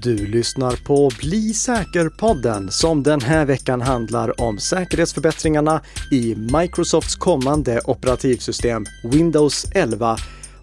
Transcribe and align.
Du 0.00 0.26
lyssnar 0.26 0.84
på 0.84 1.10
Bli 1.18 1.54
säker-podden 1.54 2.70
som 2.70 3.02
den 3.02 3.20
här 3.20 3.46
veckan 3.46 3.80
handlar 3.80 4.40
om 4.40 4.58
säkerhetsförbättringarna 4.58 5.80
i 6.10 6.34
Microsofts 6.34 7.16
kommande 7.16 7.80
operativsystem 7.84 8.86
Windows 9.12 9.66
11 9.74 10.16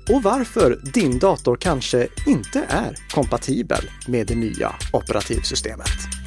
och 0.10 0.24
varför 0.24 0.80
din 0.94 1.20
dator 1.20 1.56
kanske 1.56 2.08
inte 2.28 2.66
är 2.70 2.96
kompatibel 3.12 3.90
med 4.08 4.28
det 4.28 4.36
nya 4.36 4.76
operativsystemet. 4.94 6.19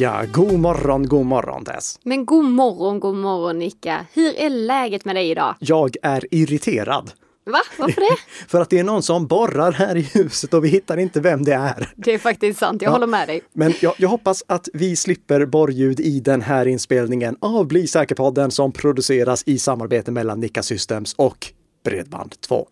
Ja, 0.00 0.24
god 0.32 0.58
morgon, 0.58 1.08
god 1.08 1.26
morgon 1.26 1.64
Tess. 1.64 1.98
Men 2.02 2.26
god 2.26 2.44
morgon, 2.44 3.00
god 3.00 3.14
morgon 3.16 3.58
Nicka. 3.58 4.06
Hur 4.12 4.36
är 4.36 4.50
läget 4.50 5.04
med 5.04 5.16
dig 5.16 5.30
idag? 5.30 5.54
Jag 5.58 5.96
är 6.02 6.24
irriterad. 6.34 7.12
Va? 7.46 7.58
Varför 7.78 8.00
det? 8.00 8.16
För 8.48 8.60
att 8.60 8.70
det 8.70 8.78
är 8.78 8.84
någon 8.84 9.02
som 9.02 9.26
borrar 9.26 9.72
här 9.72 9.96
i 9.96 10.00
huset 10.00 10.54
och 10.54 10.64
vi 10.64 10.68
hittar 10.68 10.96
inte 10.96 11.20
vem 11.20 11.44
det 11.44 11.52
är. 11.54 11.92
Det 11.96 12.14
är 12.14 12.18
faktiskt 12.18 12.58
sant, 12.58 12.82
jag 12.82 12.88
Ja. 12.88 12.92
håller 12.92 13.06
med 13.06 13.28
dig. 13.28 13.40
Men 13.52 13.72
jag, 13.80 13.94
jag 13.96 14.08
hoppas 14.08 14.44
att 14.46 14.68
vi 14.74 14.96
slipper 14.96 15.46
borrljud 15.46 16.00
i 16.00 16.20
den 16.20 16.40
här 16.42 16.66
inspelningen 16.66 17.36
av 17.40 17.66
Bli 17.66 17.86
säker-podden 17.86 18.50
som 18.50 18.72
produceras 18.72 19.42
i 19.46 19.58
samarbete 19.58 20.10
mellan 20.12 20.40
Nika 20.40 20.62
Systems 20.62 21.14
och 21.14 21.46
Bredband2. 21.86 22.64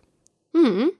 Mm. 0.57 0.91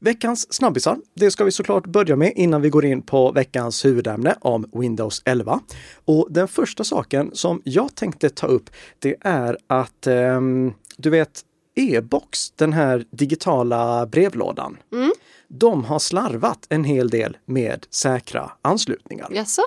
Veckans 0.00 0.54
snabbisar, 0.54 0.96
det 1.14 1.30
ska 1.30 1.44
vi 1.44 1.52
såklart 1.52 1.86
börja 1.86 2.16
med 2.16 2.32
innan 2.36 2.62
vi 2.62 2.68
går 2.70 2.84
in 2.84 3.02
på 3.02 3.32
veckans 3.32 3.84
huvudämne 3.84 4.34
om 4.40 4.70
Windows 4.72 5.22
11. 5.24 5.60
Och 6.04 6.26
den 6.30 6.48
första 6.48 6.84
saken 6.84 7.30
som 7.32 7.62
jag 7.64 7.94
tänkte 7.94 8.30
ta 8.30 8.46
upp, 8.46 8.70
det 8.98 9.16
är 9.20 9.56
att 9.66 10.06
ehm, 10.06 10.72
du 10.96 11.10
vet 11.10 11.42
e-box, 11.74 12.50
den 12.50 12.72
här 12.72 13.04
digitala 13.10 14.06
brevlådan, 14.06 14.76
Mm. 14.92 15.10
de 15.48 15.84
har 15.84 15.98
slarvat 15.98 16.66
en 16.68 16.84
hel 16.84 17.08
del 17.10 17.36
med 17.46 17.86
säkra 17.90 18.50
anslutningar. 18.62 19.28
Jaså? 19.34 19.62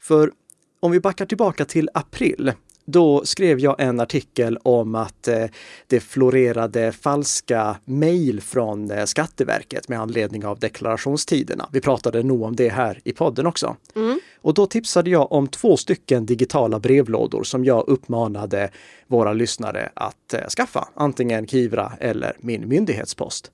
För 0.00 0.32
om 0.80 0.90
vi 0.92 1.00
backar 1.00 1.26
tillbaka 1.26 1.64
till 1.64 1.88
april, 1.94 2.52
då 2.86 3.24
skrev 3.24 3.58
jag 3.58 3.80
en 3.80 4.00
artikel 4.00 4.58
om 4.62 4.94
att 4.94 5.28
eh, 5.28 5.44
det 5.86 6.00
florerade 6.00 6.92
falska 6.92 7.76
mejl 7.84 8.40
från 8.40 8.90
eh, 8.90 9.04
Skatteverket 9.04 9.88
med 9.88 10.00
anledning 10.00 10.46
av 10.46 10.58
deklarationstiderna. 10.58 11.68
Vi 11.72 11.80
pratade 11.80 12.22
nog 12.22 12.42
om 12.42 12.56
det 12.56 12.68
här 12.68 13.00
i 13.04 13.12
podden 13.12 13.46
också. 13.46 13.76
Mm. 13.94 14.20
Och 14.40 14.54
då 14.54 14.66
tipsade 14.66 15.10
jag 15.10 15.32
om 15.32 15.48
två 15.48 15.76
stycken 15.76 16.26
digitala 16.26 16.78
brevlådor 16.78 17.42
som 17.42 17.64
jag 17.64 17.88
uppmanade 17.88 18.70
våra 19.06 19.32
lyssnare 19.32 19.90
att 19.94 20.34
eh, 20.34 20.48
skaffa, 20.48 20.88
antingen 20.94 21.46
Kivra 21.46 21.92
eller 22.00 22.36
min 22.40 22.68
myndighetspost. 22.68 23.50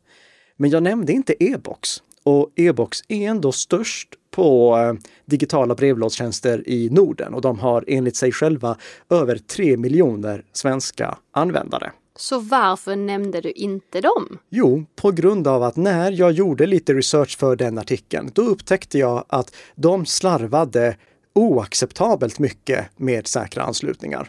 Men 0.56 0.70
jag 0.70 0.82
nämnde 0.82 1.12
inte 1.12 1.44
e-box. 1.44 2.02
Och 2.24 2.50
e-box 2.56 3.02
är 3.08 3.28
ändå 3.28 3.52
störst 3.52 4.08
på 4.32 4.76
eh, 4.76 4.92
digitala 5.24 5.74
brevlådstjänster 5.74 6.68
i 6.68 6.90
Norden 6.90 7.34
och 7.34 7.40
de 7.40 7.58
har 7.58 7.84
enligt 7.86 8.16
sig 8.16 8.32
själva 8.32 8.76
över 9.10 9.36
3 9.36 9.76
miljoner 9.76 10.44
svenska 10.52 11.18
användare. 11.32 11.92
Så 12.16 12.38
varför 12.38 12.96
nämnde 12.96 13.40
du 13.40 13.50
inte 13.50 14.00
dem? 14.00 14.38
Jo, 14.50 14.84
på 14.96 15.10
grund 15.10 15.46
av 15.46 15.62
att 15.62 15.76
när 15.76 16.10
jag 16.10 16.32
gjorde 16.32 16.66
lite 16.66 16.94
research 16.94 17.38
för 17.38 17.56
den 17.56 17.78
artikeln, 17.78 18.30
då 18.34 18.42
upptäckte 18.42 18.98
jag 18.98 19.24
att 19.28 19.54
de 19.74 20.06
slarvade 20.06 20.96
oacceptabelt 21.34 22.38
mycket 22.38 22.86
med 22.96 23.26
säkra 23.26 23.62
anslutningar. 23.62 24.28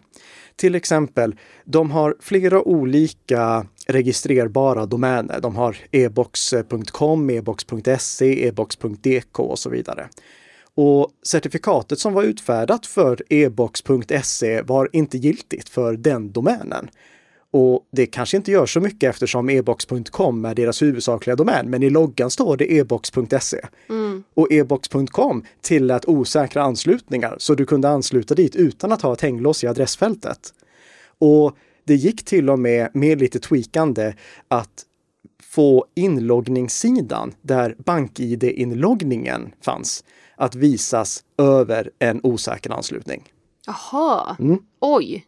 Till 0.56 0.76
exempel, 0.76 1.36
de 1.66 1.92
har 1.92 2.16
flera 2.20 2.62
olika 2.62 3.66
registrerbara 3.88 4.86
domäner. 4.86 5.40
De 5.42 5.56
har 5.56 5.78
ebox.com, 5.92 7.30
ebox.se, 7.30 8.48
ebox.dk 8.48 9.40
och 9.40 9.60
så 9.60 9.70
vidare. 9.70 10.10
Och 10.76 11.12
certifikatet 11.24 12.00
som 12.00 12.14
var 12.14 12.24
utfärdat 12.24 12.86
för 12.86 13.24
ebox.se 13.30 14.62
var 14.62 14.90
inte 14.94 15.18
giltigt 15.18 15.70
för 15.70 15.94
den 15.94 16.32
domänen. 16.32 16.90
Och 17.52 17.88
det 17.92 18.06
kanske 18.06 18.38
inte 18.38 18.52
gör 18.52 18.66
så 18.66 18.80
mycket 18.80 19.10
eftersom 19.10 19.50
ebox.com 19.50 20.46
är 20.46 20.56
deras 20.56 20.82
huvudsakliga 20.82 21.36
domän, 21.36 21.70
men 21.70 21.84
i 21.84 21.90
loggan 21.90 22.32
står 22.32 22.58
det 22.58 22.78
ebox.se. 22.78 23.62
Och 24.34 24.52
ebox.com 24.52 25.44
tillät 25.62 26.06
osäkra 26.06 26.64
anslutningar, 26.64 27.36
så 27.38 27.56
du 27.56 27.66
kunde 27.66 27.90
ansluta 27.90 28.36
dit 28.36 28.56
utan 28.56 28.92
att 28.92 29.02
ha 29.02 29.14
ett 29.14 29.22
hänglås 29.22 29.64
i 29.64 29.68
adressfältet. 29.68 30.54
Och 31.18 31.58
det 31.84 31.96
gick 31.96 32.26
till 32.26 32.50
och 32.50 32.60
med, 32.60 32.90
med 32.94 33.20
lite 33.20 33.40
tweakande, 33.40 34.14
att 34.48 34.86
få 35.44 35.86
inloggningssidan 35.96 37.34
där 37.42 37.76
BankID-inloggningen 37.78 39.54
fanns, 39.62 40.04
att 40.36 40.56
visas 40.56 41.24
över 41.38 41.92
en 42.00 42.20
osäker 42.24 42.72
anslutning. 42.72 43.24
Jaha. 43.66 44.36
Mm. 44.40 44.60
Oj. 44.82 45.26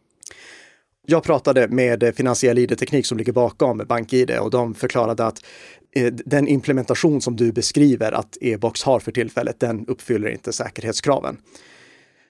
Jag 1.07 1.23
pratade 1.23 1.67
med 1.67 2.13
Finansiell 2.15 2.57
ID-teknik 2.57 3.05
som 3.05 3.17
ligger 3.17 3.33
bakom 3.33 3.77
BankID 3.77 4.31
och 4.31 4.51
de 4.51 4.73
förklarade 4.73 5.25
att 5.25 5.45
eh, 5.95 6.13
den 6.13 6.47
implementation 6.47 7.21
som 7.21 7.35
du 7.35 7.51
beskriver 7.51 8.11
att 8.11 8.37
e-box 8.41 8.83
har 8.83 8.99
för 8.99 9.11
tillfället, 9.11 9.59
den 9.59 9.87
uppfyller 9.87 10.29
inte 10.29 10.53
säkerhetskraven. 10.53 11.37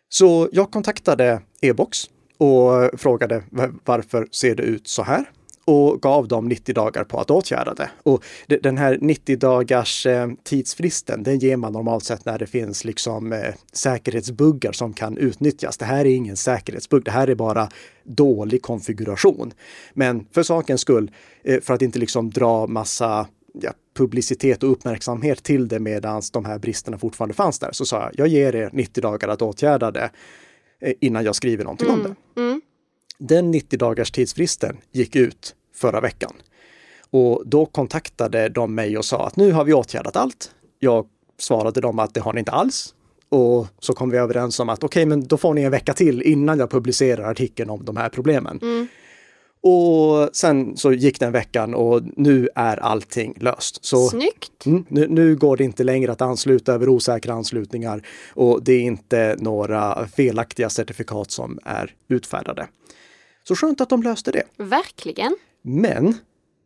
Så 0.10 0.50
jag 0.52 0.72
kontaktade 0.72 1.42
e-box 1.62 2.10
och 2.38 3.00
frågade 3.00 3.44
varför 3.84 4.28
ser 4.32 4.56
det 4.56 4.64
ut 4.64 4.88
så 4.88 5.04
här? 5.04 5.26
Och 5.68 6.02
gav 6.02 6.28
dem 6.28 6.48
90 6.48 6.76
dagar 6.76 7.04
på 7.04 7.20
att 7.20 7.32
åtgärda 7.32 7.74
det. 7.74 7.90
Och 8.04 8.24
den 8.48 8.78
här 8.78 8.98
90 9.02 9.38
dagars 9.38 10.06
eh, 10.06 10.30
tidsfristen, 10.44 11.24
den 11.24 11.40
ger 11.40 11.58
man 11.58 11.74
normalt 11.74 12.04
sett 12.04 12.26
när 12.26 12.40
det 12.40 12.48
finns 12.48 12.86
liksom 12.86 13.34
eh, 13.34 13.54
säkerhetsbuggar 13.74 14.72
som 14.72 14.94
kan 14.94 15.18
utnyttjas. 15.18 15.78
Det 15.78 15.86
här 15.86 16.06
är 16.06 16.16
ingen 16.16 16.38
säkerhetsbugg, 16.38 17.04
det 17.04 17.12
här 17.12 17.28
är 17.28 17.36
bara 17.36 17.70
dålig 18.04 18.62
konfiguration. 18.62 19.54
Men 19.94 20.26
för 20.32 20.44
sakens 20.44 20.82
skull, 20.82 21.12
eh, 21.44 21.62
för 21.62 21.74
att 21.74 21.82
inte 21.82 22.00
liksom 22.00 22.30
dra 22.30 22.68
massa 22.68 23.28
ja, 23.62 23.72
publicitet 23.98 24.64
och 24.64 24.72
uppmärksamhet 24.72 25.44
till 25.44 25.68
det 25.68 25.80
medan 25.80 26.22
de 26.34 26.46
här 26.46 26.60
bristerna 26.60 26.98
fortfarande 26.98 27.34
fanns 27.34 27.60
där, 27.60 27.72
så 27.72 27.86
sa 27.86 28.02
jag, 28.02 28.12
jag 28.16 28.28
ger 28.28 28.56
er 28.56 28.70
90 28.74 29.02
dagar 29.02 29.28
att 29.28 29.42
åtgärda 29.42 29.92
det 29.92 30.10
innan 31.00 31.24
jag 31.26 31.36
skriver 31.36 31.64
någonting 31.64 31.90
om 31.90 32.04
det. 32.04 32.42
Mm. 32.42 32.62
Den 33.18 33.52
90 33.52 33.80
dagars 33.80 34.12
tidsfristen 34.12 34.78
gick 34.92 35.16
ut 35.16 35.56
förra 35.74 36.02
veckan. 36.02 36.34
Och 37.10 37.44
då 37.46 37.66
kontaktade 37.66 38.50
de 38.50 38.76
mig 38.76 38.98
och 38.98 39.06
sa 39.06 39.28
att 39.28 39.36
nu 39.36 39.52
har 39.52 39.64
vi 39.64 39.74
åtgärdat 39.74 40.16
allt. 40.16 40.52
Jag 40.80 41.08
svarade 41.40 41.82
dem 41.82 42.00
att 42.00 42.14
det 42.14 42.20
har 42.20 42.34
ni 42.34 42.40
inte 42.40 42.52
alls. 42.52 42.94
Och 43.30 43.68
så 43.80 43.94
kom 43.94 44.10
vi 44.10 44.18
överens 44.18 44.60
om 44.60 44.70
att 44.70 44.84
okej, 44.84 45.06
men 45.06 45.28
då 45.28 45.38
får 45.38 45.54
ni 45.54 45.62
en 45.62 45.72
vecka 45.72 45.94
till 45.94 46.22
innan 46.22 46.60
jag 46.60 46.70
publicerar 46.70 47.32
artikeln 47.32 47.70
om 47.70 47.86
de 47.86 47.98
här 47.98 48.10
problemen. 48.10 48.60
Mm. 48.62 48.88
Och 49.68 50.30
sen 50.36 50.78
så 50.78 50.94
gick 50.94 51.20
den 51.20 51.32
veckan 51.32 51.74
och 51.74 52.02
nu 52.18 52.50
är 52.56 52.78
allting 52.78 53.34
löst. 53.40 53.86
Så 53.86 54.10
Snyggt. 54.10 54.66
Mm, 54.66 54.86
nu, 54.90 55.08
nu 55.08 55.36
går 55.36 55.58
det 55.58 55.64
inte 55.64 55.84
längre 55.84 56.12
att 56.12 56.22
ansluta 56.22 56.74
över 56.74 56.90
osäkra 56.90 57.34
anslutningar 57.34 58.08
och 58.34 58.64
det 58.64 58.74
är 58.74 58.82
inte 58.82 59.36
några 59.40 60.08
felaktiga 60.08 60.70
certifikat 60.70 61.32
som 61.32 61.60
är 61.64 61.94
utfärdade. 62.08 62.68
Så 63.48 63.56
skönt 63.56 63.82
att 63.82 63.90
de 63.90 64.04
löste 64.04 64.32
det. 64.32 64.44
Verkligen. 64.58 65.36
Men 65.62 66.16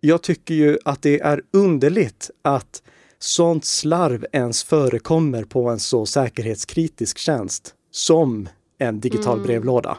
jag 0.01 0.21
tycker 0.21 0.53
ju 0.53 0.77
att 0.85 1.01
det 1.01 1.19
är 1.19 1.41
underligt 1.51 2.31
att 2.41 2.83
sånt 3.19 3.65
slarv 3.65 4.25
ens 4.31 4.63
förekommer 4.63 5.43
på 5.43 5.69
en 5.69 5.79
så 5.79 6.05
säkerhetskritisk 6.05 7.17
tjänst 7.17 7.73
som 7.91 8.49
en 8.77 8.99
digital 8.99 9.39
brevlåda. 9.39 9.97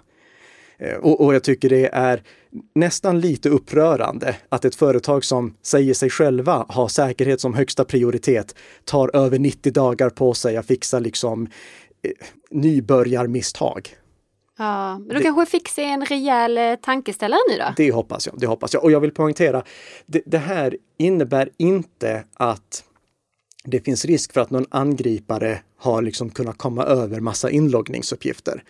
Eh, 0.80 0.96
Och, 0.96 1.20
och 1.24 1.34
jag 1.34 1.44
tycker 1.44 1.68
det 1.68 1.86
är 1.92 2.22
nästan 2.74 3.20
lite 3.20 3.48
upprörande 3.48 4.36
att 4.48 4.64
ett 4.64 4.74
företag 4.74 5.24
som 5.24 5.54
säger 5.62 5.94
sig 5.94 6.10
själva 6.10 6.52
ha 6.68 6.88
säkerhet 6.88 7.40
som 7.40 7.54
högsta 7.54 7.84
prioritet 7.84 8.54
tar 8.84 9.16
över 9.16 9.38
90 9.38 9.72
dagar 9.72 10.10
på 10.10 10.34
sig 10.34 10.56
att 10.56 10.66
fixa 10.66 10.98
liksom 10.98 11.46
eh, 12.02 12.10
nybörjarmisstag. 12.50 13.88
Ja, 14.58 14.98
men 14.98 15.08
du 15.08 15.14
Det- 15.14 15.22
kanske 15.22 15.46
fick 15.46 15.68
sig 15.68 15.84
en 15.84 16.04
rejäl 16.04 16.58
eh, 16.58 16.74
tankeställare 16.74 17.40
nu 17.50 17.56
då? 17.58 17.64
Det 17.76 17.92
hoppas 17.92 18.26
jag. 18.26 18.40
Det 18.40 18.46
hoppas 18.46 18.74
jag. 18.74 18.84
Och 18.84 18.90
jag 18.92 19.00
vill 19.00 19.10
poängtera, 19.10 19.62
det, 20.06 20.22
det 20.26 20.38
här 20.38 20.76
innebär 20.98 21.48
inte 21.56 22.24
att 22.34 22.84
det 23.64 23.80
finns 23.80 24.04
risk 24.04 24.32
för 24.32 24.40
att 24.40 24.50
någon 24.50 24.66
angripare 24.70 25.60
har 25.76 26.02
liksom 26.02 26.30
kunnat 26.30 26.58
komma 26.58 26.84
över 26.84 27.20
massa 27.20 27.50
inloggningsuppgifter. 27.50 28.62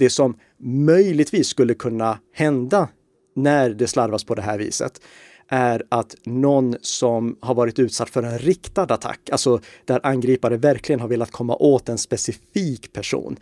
Det 0.00 0.10
som 0.10 0.36
möjligtvis 0.58 1.48
skulle 1.48 1.74
kunna 1.74 2.18
hända 2.34 2.88
när 3.36 3.70
det 3.70 3.86
slarvas 3.86 4.24
på 4.24 4.34
det 4.34 4.42
här 4.42 4.58
viset 4.58 5.00
är 5.48 5.82
att 5.88 6.14
någon 6.24 6.76
som 6.80 7.36
har 7.40 7.54
varit 7.54 7.78
utsatt 7.78 8.10
för 8.10 8.22
en 8.22 8.38
riktad 8.38 8.82
attack, 8.82 9.30
alltså 9.32 9.60
där 9.84 10.00
angripare 10.02 10.56
verkligen 10.56 11.00
har 11.00 11.08
velat 11.08 11.30
komma 11.30 11.56
åt 11.56 11.88
en 11.88 11.98
specifik 11.98 12.92
person, 12.92 13.36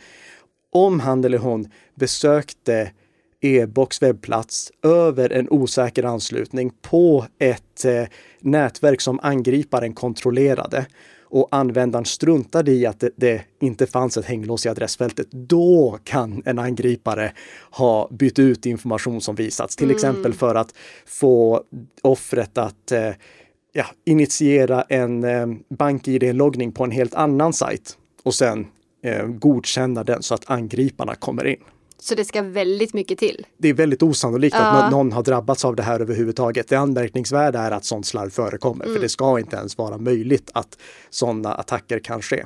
om 0.72 1.00
han 1.00 1.24
eller 1.24 1.38
hon 1.38 1.70
besökte 1.94 2.90
e-box 3.40 4.02
webbplats 4.02 4.72
över 4.82 5.32
en 5.32 5.48
osäker 5.50 6.04
anslutning 6.04 6.72
på 6.82 7.26
ett 7.38 7.84
eh, 7.84 8.04
nätverk 8.40 9.00
som 9.00 9.20
angriparen 9.22 9.94
kontrollerade 9.94 10.86
och 11.30 11.48
användaren 11.50 12.04
struntade 12.04 12.72
i 12.72 12.86
att 12.86 13.00
det, 13.00 13.10
det, 13.16 13.42
inte 13.60 13.86
fanns 13.86 14.16
ett 14.16 14.24
hänglås 14.24 14.66
i 14.66 14.68
adressfältet, 14.68 15.26
då 15.30 15.98
kan 16.04 16.42
en 16.44 16.58
angripare 16.58 17.32
ha 17.70 18.08
bytt 18.10 18.38
ut 18.38 18.66
information 18.66 19.20
som 19.20 19.34
visats. 19.34 19.76
Till 19.76 19.86
mm. 19.86 19.94
exempel 19.94 20.34
för 20.34 20.54
att 20.54 20.74
få 21.06 21.62
offret 22.02 22.58
att 22.58 22.92
eh, 22.92 23.10
ja, 23.72 23.84
initiera 24.04 24.82
en 24.82 25.24
eh, 25.24 25.46
bank-id-loggning 25.68 26.72
på 26.72 26.84
en 26.84 26.90
helt 26.90 27.14
annan 27.14 27.52
sajt 27.52 27.98
och 28.22 28.34
sen 28.34 28.66
eh, 29.02 29.26
godkänna 29.26 30.04
den 30.04 30.22
så 30.22 30.34
att 30.34 30.50
angriparna 30.50 31.14
kommer 31.14 31.46
in. 31.46 31.64
Så 32.00 32.14
det 32.14 32.24
ska 32.24 32.42
väldigt 32.42 32.94
mycket 32.94 33.18
till? 33.18 33.46
Det 33.58 33.68
är 33.68 33.74
väldigt 33.74 34.02
osannolikt 34.02 34.56
ja. 34.58 34.82
att 34.82 34.92
någon 34.92 35.12
har 35.12 35.22
drabbats 35.22 35.64
av 35.64 35.76
det 35.76 35.82
här 35.82 36.00
överhuvudtaget. 36.00 36.68
Det 36.68 36.76
anmärkningsvärda 36.76 37.60
är 37.60 37.70
att 37.70 37.84
sånt 37.84 38.06
slarv 38.06 38.30
förekommer, 38.30 38.84
mm. 38.84 38.94
för 38.94 39.02
det 39.02 39.08
ska 39.08 39.38
inte 39.38 39.56
ens 39.56 39.78
vara 39.78 39.98
möjligt 39.98 40.50
att 40.54 40.78
sådana 41.10 41.54
attacker 41.54 41.98
kan 41.98 42.22
ske. 42.22 42.44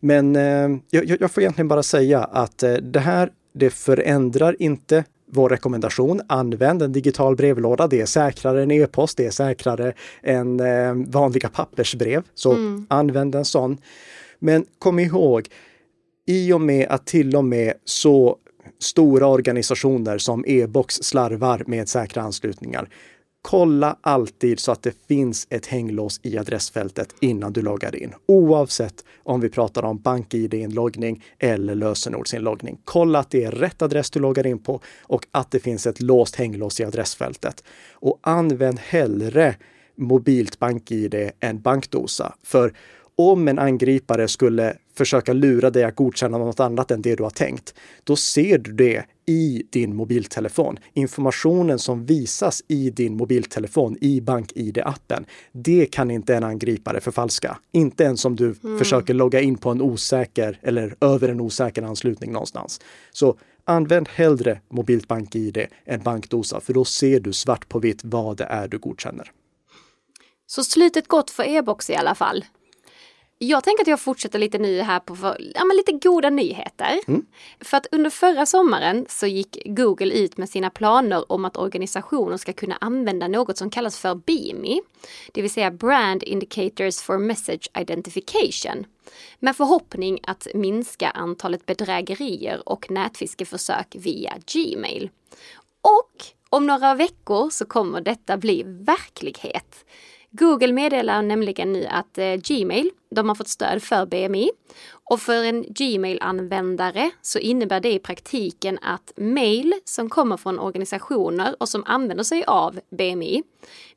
Men 0.00 0.36
eh, 0.36 0.68
jag, 0.90 1.20
jag, 1.20 1.30
får 1.30 1.42
egentligen 1.42 1.68
bara 1.68 1.82
säga 1.82 2.24
att 2.24 2.62
eh, 2.62 2.72
det 2.72 3.00
här, 3.00 3.30
det 3.54 3.70
förändrar 3.70 4.56
inte 4.62 5.04
vår 5.32 5.48
rekommendation. 5.48 6.20
Använd 6.26 6.82
en 6.82 6.92
digital 6.92 7.36
brevlåda. 7.36 7.86
Det 7.86 8.00
är 8.00 8.06
säkrare 8.06 8.62
än 8.62 8.70
e-post. 8.70 9.16
Det 9.16 9.26
är 9.26 9.30
säkrare 9.30 9.92
än 10.22 10.60
eh, 10.60 10.94
vanliga 10.94 11.48
pappersbrev. 11.48 12.22
Så 12.34 12.52
mm. 12.52 12.86
använd 12.90 13.34
en 13.34 13.44
sån. 13.44 13.78
Men 14.38 14.64
kom 14.78 14.98
ihåg, 14.98 15.48
i 16.26 16.52
och 16.52 16.60
med 16.60 16.86
att 16.88 17.06
till 17.06 17.36
och 17.36 17.44
med 17.44 17.74
så 17.84 18.36
stora 18.82 19.26
organisationer 19.26 20.18
som 20.18 20.44
e-box 20.46 20.94
slarvar 20.94 21.62
med 21.66 21.88
säkra 21.88 22.22
anslutningar. 22.22 22.88
Kolla 23.42 23.96
alltid 24.00 24.60
så 24.60 24.72
att 24.72 24.82
det 24.82 25.06
finns 25.08 25.46
ett 25.50 25.66
hänglås 25.66 26.20
i 26.22 26.38
adressfältet 26.38 27.14
innan 27.20 27.52
du 27.52 27.62
loggar 27.62 27.96
in. 27.96 28.14
Oavsett 28.26 29.04
om 29.22 29.40
vi 29.40 29.48
pratar 29.48 29.82
om 29.82 29.98
BankID-inloggning 29.98 31.24
eller 31.38 31.74
lösenordsinloggning. 31.74 32.78
Kolla 32.84 33.18
att 33.18 33.30
det 33.30 33.44
är 33.44 33.50
rätt 33.50 33.82
adress 33.82 34.10
du 34.10 34.20
loggar 34.20 34.46
in 34.46 34.58
på 34.58 34.80
och 35.02 35.26
att 35.30 35.50
det 35.50 35.60
finns 35.60 35.86
ett 35.86 36.00
låst 36.00 36.36
hänglås 36.36 36.80
i 36.80 36.84
adressfältet. 36.84 37.64
Och 37.92 38.18
använd 38.22 38.78
hellre 38.78 39.56
mobilt 39.96 40.58
BankID 40.58 41.30
än 41.40 41.60
bankdosa. 41.60 42.34
För 42.42 42.74
om 43.16 43.48
en 43.48 43.58
angripare 43.58 44.28
skulle 44.28 44.76
försöka 44.94 45.32
lura 45.32 45.70
dig 45.70 45.84
att 45.84 45.96
godkänna 45.96 46.38
något 46.38 46.60
annat 46.60 46.90
än 46.90 47.02
det 47.02 47.16
du 47.16 47.22
har 47.22 47.30
tänkt, 47.30 47.74
då 48.04 48.16
ser 48.16 48.58
du 48.58 48.72
det 48.72 49.04
i 49.26 49.62
din 49.70 49.96
mobiltelefon. 49.96 50.78
Informationen 50.92 51.78
som 51.78 52.06
visas 52.06 52.62
i 52.68 52.90
din 52.90 53.16
mobiltelefon 53.16 53.96
i 54.00 54.20
BankID-appen, 54.20 55.24
det 55.52 55.86
kan 55.86 56.10
inte 56.10 56.34
en 56.34 56.44
angripare 56.44 57.00
förfalska. 57.00 57.58
Inte 57.72 58.04
ens 58.04 58.24
om 58.24 58.36
du 58.36 58.54
mm. 58.64 58.78
försöker 58.78 59.14
logga 59.14 59.40
in 59.40 59.58
på 59.58 59.70
en 59.70 59.82
osäker 59.82 60.58
eller 60.62 60.96
över 61.00 61.28
en 61.28 61.40
osäker 61.40 61.82
anslutning 61.82 62.32
någonstans. 62.32 62.80
Så 63.12 63.38
använd 63.64 64.08
hellre 64.08 64.60
mobilt 64.68 65.08
BankID 65.08 65.66
än 65.84 66.02
bankdosa, 66.02 66.60
för 66.60 66.72
då 66.72 66.84
ser 66.84 67.20
du 67.20 67.32
svart 67.32 67.68
på 67.68 67.78
vitt 67.78 68.00
vad 68.04 68.36
det 68.36 68.44
är 68.44 68.68
du 68.68 68.78
godkänner. 68.78 69.32
Så 70.46 70.64
slutet 70.64 71.08
gott 71.08 71.30
för 71.30 71.42
e-box 71.42 71.90
i 71.90 71.94
alla 71.94 72.14
fall. 72.14 72.44
Jag 73.44 73.64
tänker 73.64 73.82
att 73.82 73.88
jag 73.88 74.00
fortsätter 74.00 74.38
lite 74.38 74.58
nu 74.58 74.80
här 74.80 75.00
på 75.00 75.16
för, 75.16 75.36
ja, 75.54 75.64
lite 75.64 75.92
goda 75.92 76.30
nyheter. 76.30 77.00
Mm. 77.08 77.26
För 77.60 77.76
att 77.76 77.86
under 77.92 78.10
förra 78.10 78.46
sommaren 78.46 79.06
så 79.08 79.26
gick 79.26 79.62
Google 79.64 80.14
ut 80.14 80.36
med 80.36 80.48
sina 80.48 80.70
planer 80.70 81.32
om 81.32 81.44
att 81.44 81.56
organisationer 81.56 82.36
ska 82.36 82.52
kunna 82.52 82.76
använda 82.80 83.28
något 83.28 83.58
som 83.58 83.70
kallas 83.70 83.98
för 83.98 84.14
BIMI, 84.14 84.80
det 85.32 85.42
vill 85.42 85.50
säga 85.50 85.70
Brand 85.70 86.22
Indicators 86.22 87.00
for 87.00 87.18
Message 87.18 87.68
Identification, 87.78 88.84
med 89.38 89.56
förhoppning 89.56 90.20
att 90.22 90.46
minska 90.54 91.10
antalet 91.10 91.66
bedrägerier 91.66 92.68
och 92.68 92.90
nätfiskeförsök 92.90 93.96
via 93.98 94.34
Gmail. 94.52 95.10
Och 95.80 96.24
om 96.48 96.66
några 96.66 96.94
veckor 96.94 97.50
så 97.50 97.64
kommer 97.64 98.00
detta 98.00 98.36
bli 98.36 98.62
verklighet. 98.66 99.84
Google 100.30 100.72
meddelar 100.72 101.22
nämligen 101.22 101.72
nu 101.72 101.86
att 101.86 102.18
eh, 102.18 102.34
Gmail, 102.34 102.90
de 103.14 103.28
har 103.28 103.34
fått 103.34 103.48
stöd 103.48 103.82
för 103.82 104.06
BMI. 104.06 104.50
Och 105.10 105.20
för 105.20 105.44
en 105.44 105.62
Gmail-användare 105.62 107.10
så 107.22 107.38
innebär 107.38 107.80
det 107.80 107.92
i 107.92 107.98
praktiken 107.98 108.78
att 108.82 109.12
mail 109.16 109.74
som 109.84 110.10
kommer 110.10 110.36
från 110.36 110.58
organisationer 110.58 111.56
och 111.60 111.68
som 111.68 111.84
använder 111.86 112.24
sig 112.24 112.44
av 112.44 112.80
BMI 112.90 113.42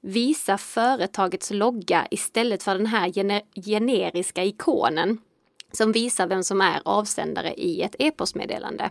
visar 0.02 0.58
företagets 0.58 1.52
logga 1.52 2.08
istället 2.12 2.64
för 2.64 2.76
den 2.76 2.86
här 2.86 3.10
gener 3.10 3.42
generiska 3.66 4.44
ikonen 4.44 5.18
som 5.72 5.92
visar 5.92 6.28
vem 6.28 6.44
som 6.44 6.62
är 6.62 6.82
avsändare 6.86 7.54
i 7.54 7.82
ett 7.82 7.96
e-postmeddelande. 8.00 8.90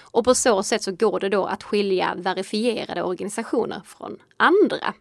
Och 0.00 0.24
på 0.24 0.34
så 0.34 0.62
sätt 0.62 0.82
så 0.82 0.92
går 0.92 1.20
det 1.20 1.28
då 1.28 1.44
att 1.44 1.62
skilja 1.62 2.14
verifierade 2.16 3.02
organisationer 3.02 3.82
från 3.84 4.18
andra. 4.36 4.94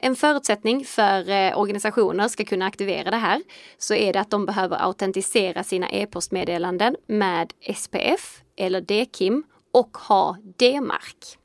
En 0.00 0.16
förutsättning 0.16 0.84
för 0.84 1.30
eh, 1.30 1.58
organisationer 1.58 2.28
ska 2.28 2.44
kunna 2.44 2.66
aktivera 2.66 3.10
det 3.10 3.16
här 3.16 3.42
så 3.78 3.94
är 3.94 4.12
det 4.12 4.20
att 4.20 4.30
de 4.30 4.46
behöver 4.46 4.82
autentisera 4.82 5.64
sina 5.64 5.88
e-postmeddelanden 5.90 6.96
med 7.06 7.52
SPF 7.76 8.42
eller 8.56 8.80
DKIM 8.80 9.44
och 9.72 9.96
ha 9.96 10.36
D-mark. 10.58 11.38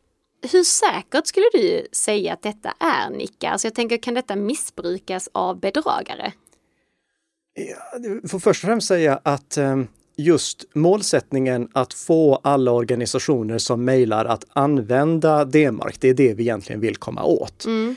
Hur 0.52 0.64
säkert 0.64 1.28
skulle 1.28 1.46
du 1.54 1.88
säga 1.92 2.34
att 2.34 2.42
detta 2.42 2.74
är, 2.80 3.10
Nicka? 3.10 3.50
Alltså 3.50 3.68
jag 3.68 3.76
tänker, 3.76 3.98
kan 3.98 4.14
detta 4.14 4.36
missbrukas 4.36 5.30
av 5.32 5.60
bedragare? 5.60 6.34
Jag 7.56 8.32
får 8.32 8.40
först 8.40 8.64
och 8.64 8.68
främst 8.68 8.88
säga 8.88 9.20
att 9.24 9.58
ehm, 9.58 9.88
just 10.24 10.66
målsättningen 10.74 11.68
att 11.74 11.94
få 11.94 12.40
alla 12.44 12.72
organisationer 12.72 13.58
som 13.58 13.86
mejlar 13.86 14.26
att 14.26 14.46
använda 14.54 15.46
D-mark, 15.46 15.96
det 16.00 16.10
är 16.10 16.14
det 16.14 16.34
vi 16.34 16.44
egentligen 16.44 16.82
vill 16.82 16.96
komma 16.96 17.24
åt. 17.24 17.66
Mm. 17.66 17.96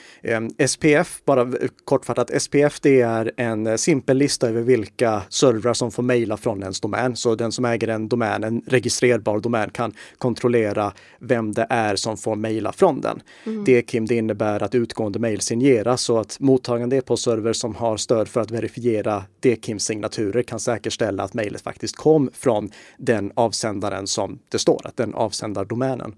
SPF, 0.69 1.21
bara 1.25 1.53
kortfattat, 1.85 2.43
SPF 2.43 2.81
det 2.81 3.01
är 3.01 3.33
en 3.37 3.79
simpel 3.79 4.17
lista 4.17 4.49
över 4.49 4.63
vilka 4.63 5.23
servrar 5.29 5.75
som 5.75 5.91
får 5.91 6.03
mejla 6.03 6.37
från 6.37 6.63
ens 6.63 6.81
domän. 6.81 7.17
Så 7.17 7.35
den 7.35 7.53
som 7.53 7.65
äger 7.65 7.89
en 7.89 8.09
domän, 8.09 8.45
en 8.45 8.63
registrerbar 8.67 9.41
domän, 9.41 9.71
kan 9.71 9.93
kontrollera 10.19 10.93
vem 11.19 11.53
det 11.53 11.67
är 11.71 11.97
som 11.97 12.17
får 12.17 12.37
mejla 12.37 12.73
från 12.73 13.01
den. 13.01 13.23
Mm. 13.47 13.65
DKIM 13.65 14.07
det 14.07 14.15
innebär 14.15 14.63
att 14.63 14.75
utgående 14.75 15.19
mejl 15.19 15.41
signeras 15.41 16.03
så 16.03 16.19
att 16.19 16.37
mottagande 16.41 16.97
e-postserver 16.97 17.53
som 17.53 17.75
har 17.75 17.97
stöd 17.97 18.29
för 18.29 18.41
att 18.41 18.51
verifiera 18.51 19.25
DKIM-signaturer 19.41 20.43
kan 20.43 20.61
säkerställa 20.61 21.23
att 21.23 21.35
mejlet 21.35 21.63
faktiskt 21.63 21.97
kom 21.97 22.16
från 22.33 22.71
den 22.99 23.33
avsändaren 23.35 24.07
som 24.07 24.39
det 24.49 24.59
står, 24.59 24.81
att 24.85 24.97
den 24.97 25.15
avsändar 25.15 25.65
domänen. 25.65 26.15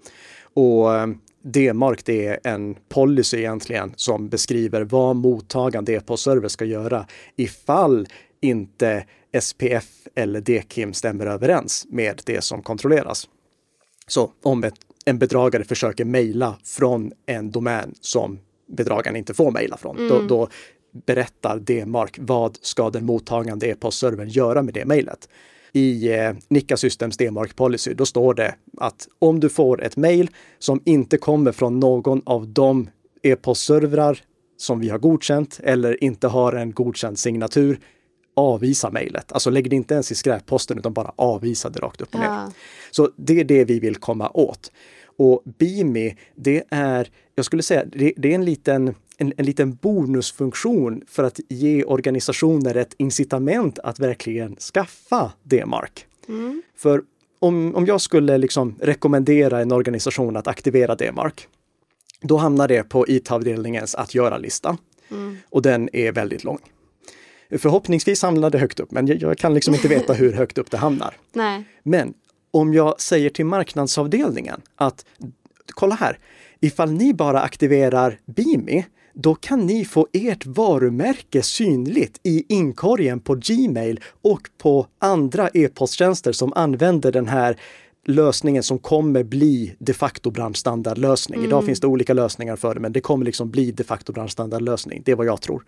Och 0.54 0.96
eh, 0.96 1.06
D-mark 1.42 2.04
det 2.04 2.26
är 2.26 2.38
en 2.44 2.76
policy 2.88 3.38
egentligen 3.38 3.92
som 3.96 4.28
beskriver 4.28 4.82
vad 4.82 5.16
mottagande 5.16 5.92
e-postserver 5.92 6.48
ska 6.48 6.64
göra 6.64 7.06
ifall 7.36 8.08
inte 8.40 9.04
SPF 9.40 10.08
eller 10.14 10.40
DKIM 10.40 10.92
stämmer 10.92 11.26
överens 11.26 11.86
med 11.88 12.22
det 12.24 12.44
som 12.44 12.62
kontrolleras. 12.62 13.28
Så 14.06 14.32
om 14.42 14.64
ett, 14.64 14.74
en 15.04 15.18
bedragare 15.18 15.64
försöker 15.64 16.04
mejla 16.04 16.56
från 16.64 17.12
en 17.26 17.50
domän 17.50 17.94
som 18.00 18.38
bedragaren 18.66 19.16
inte 19.16 19.34
får 19.34 19.50
mejla 19.50 19.76
från, 19.76 19.96
mm. 19.98 20.08
då, 20.08 20.20
då 20.20 20.48
berättar 21.06 21.58
D-mark 21.58 22.18
vad 22.20 22.58
ska 22.60 22.90
den 22.90 23.04
mottagande 23.04 23.66
e-postservern 23.66 24.28
göra 24.28 24.62
med 24.62 24.74
det 24.74 24.84
mejlet 24.84 25.28
i 25.72 26.12
eh, 26.12 26.32
Nika 26.48 26.76
Systems 26.76 27.16
D-mark 27.16 27.56
policy, 27.56 27.94
då 27.94 28.06
står 28.06 28.34
det 28.34 28.54
att 28.76 29.08
om 29.18 29.40
du 29.40 29.48
får 29.48 29.82
ett 29.82 29.96
mejl 29.96 30.30
som 30.58 30.82
inte 30.84 31.18
kommer 31.18 31.52
från 31.52 31.80
någon 31.80 32.22
av 32.26 32.48
de 32.48 32.90
e-postservrar 33.22 34.22
som 34.56 34.80
vi 34.80 34.88
har 34.88 34.98
godkänt 34.98 35.60
eller 35.62 36.04
inte 36.04 36.28
har 36.28 36.52
en 36.52 36.72
godkänd 36.72 37.18
signatur, 37.18 37.80
avvisa 38.36 38.90
mejlet. 38.90 39.32
Alltså 39.32 39.50
lägg 39.50 39.70
det 39.70 39.76
inte 39.76 39.94
ens 39.94 40.12
i 40.12 40.14
skräpposten 40.14 40.78
utan 40.78 40.92
bara 40.92 41.12
avvisa 41.16 41.70
det 41.70 41.78
rakt 41.78 42.00
upp 42.00 42.14
och 42.14 42.20
ner. 42.20 42.26
Ja. 42.26 42.52
Så 42.90 43.10
det 43.16 43.40
är 43.40 43.44
det 43.44 43.64
vi 43.64 43.80
vill 43.80 43.96
komma 43.96 44.30
åt. 44.34 44.72
Och 45.16 45.42
BIMI, 45.58 46.16
det 46.34 46.64
är, 46.70 47.10
jag 47.34 47.44
skulle 47.44 47.62
säga, 47.62 47.84
det, 47.84 48.12
det 48.16 48.30
är 48.30 48.34
en 48.34 48.44
liten 48.44 48.94
en, 49.18 49.32
en 49.36 49.46
liten 49.46 49.74
bonusfunktion 49.74 51.02
för 51.06 51.24
att 51.24 51.40
ge 51.48 51.84
organisationer 51.84 52.74
ett 52.74 52.94
incitament 52.98 53.78
att 53.78 53.98
verkligen 53.98 54.56
skaffa 54.56 55.32
D-mark. 55.42 56.06
Mm. 56.28 56.62
För 56.76 57.02
om, 57.38 57.74
om 57.74 57.86
jag 57.86 58.00
skulle 58.00 58.38
liksom 58.38 58.74
rekommendera 58.80 59.60
en 59.60 59.72
organisation 59.72 60.36
att 60.36 60.46
aktivera 60.46 60.94
D-mark, 60.94 61.48
då 62.20 62.36
hamnar 62.36 62.68
det 62.68 62.82
på 62.82 63.08
IT-avdelningens 63.08 63.94
att 63.94 64.14
göra-lista. 64.14 64.76
Mm. 65.10 65.36
Och 65.50 65.62
den 65.62 65.88
är 65.92 66.12
väldigt 66.12 66.44
lång. 66.44 66.58
Förhoppningsvis 67.58 68.22
hamnar 68.22 68.50
det 68.50 68.58
högt 68.58 68.80
upp, 68.80 68.90
men 68.90 69.06
jag, 69.06 69.22
jag 69.22 69.38
kan 69.38 69.54
liksom 69.54 69.74
inte 69.74 69.88
veta 69.88 70.12
hur 70.12 70.32
högt 70.32 70.58
upp 70.58 70.70
det 70.70 70.76
hamnar. 70.76 71.14
Nej. 71.32 71.64
Men 71.82 72.14
om 72.50 72.74
jag 72.74 73.00
säger 73.00 73.30
till 73.30 73.46
marknadsavdelningen 73.46 74.60
att 74.76 75.04
kolla 75.66 75.94
här, 75.94 76.18
ifall 76.60 76.92
ni 76.92 77.14
bara 77.14 77.40
aktiverar 77.40 78.18
Beamy, 78.24 78.84
då 79.22 79.34
kan 79.34 79.66
ni 79.66 79.84
få 79.84 80.06
ert 80.12 80.46
varumärke 80.46 81.42
synligt 81.42 82.20
i 82.22 82.44
inkorgen 82.48 83.20
på 83.20 83.34
Gmail 83.34 84.00
och 84.22 84.40
på 84.58 84.86
andra 84.98 85.48
e-posttjänster 85.48 86.32
som 86.32 86.52
använder 86.52 87.12
den 87.12 87.28
här 87.28 87.56
lösningen 88.06 88.62
som 88.62 88.78
kommer 88.78 89.22
bli 89.22 89.74
de 89.78 89.92
facto 89.92 90.30
branschstandardlösning. 90.30 91.38
Mm. 91.38 91.48
Idag 91.48 91.64
finns 91.64 91.80
det 91.80 91.86
olika 91.86 92.14
lösningar 92.14 92.56
för 92.56 92.74
det, 92.74 92.80
men 92.80 92.92
det 92.92 93.00
kommer 93.00 93.24
liksom 93.24 93.50
bli 93.50 93.72
de 93.72 93.84
facto 93.84 94.12
branschstandardlösning. 94.12 95.02
Det 95.04 95.12
är 95.12 95.16
vad 95.16 95.26
jag 95.26 95.40
tror. 95.40 95.64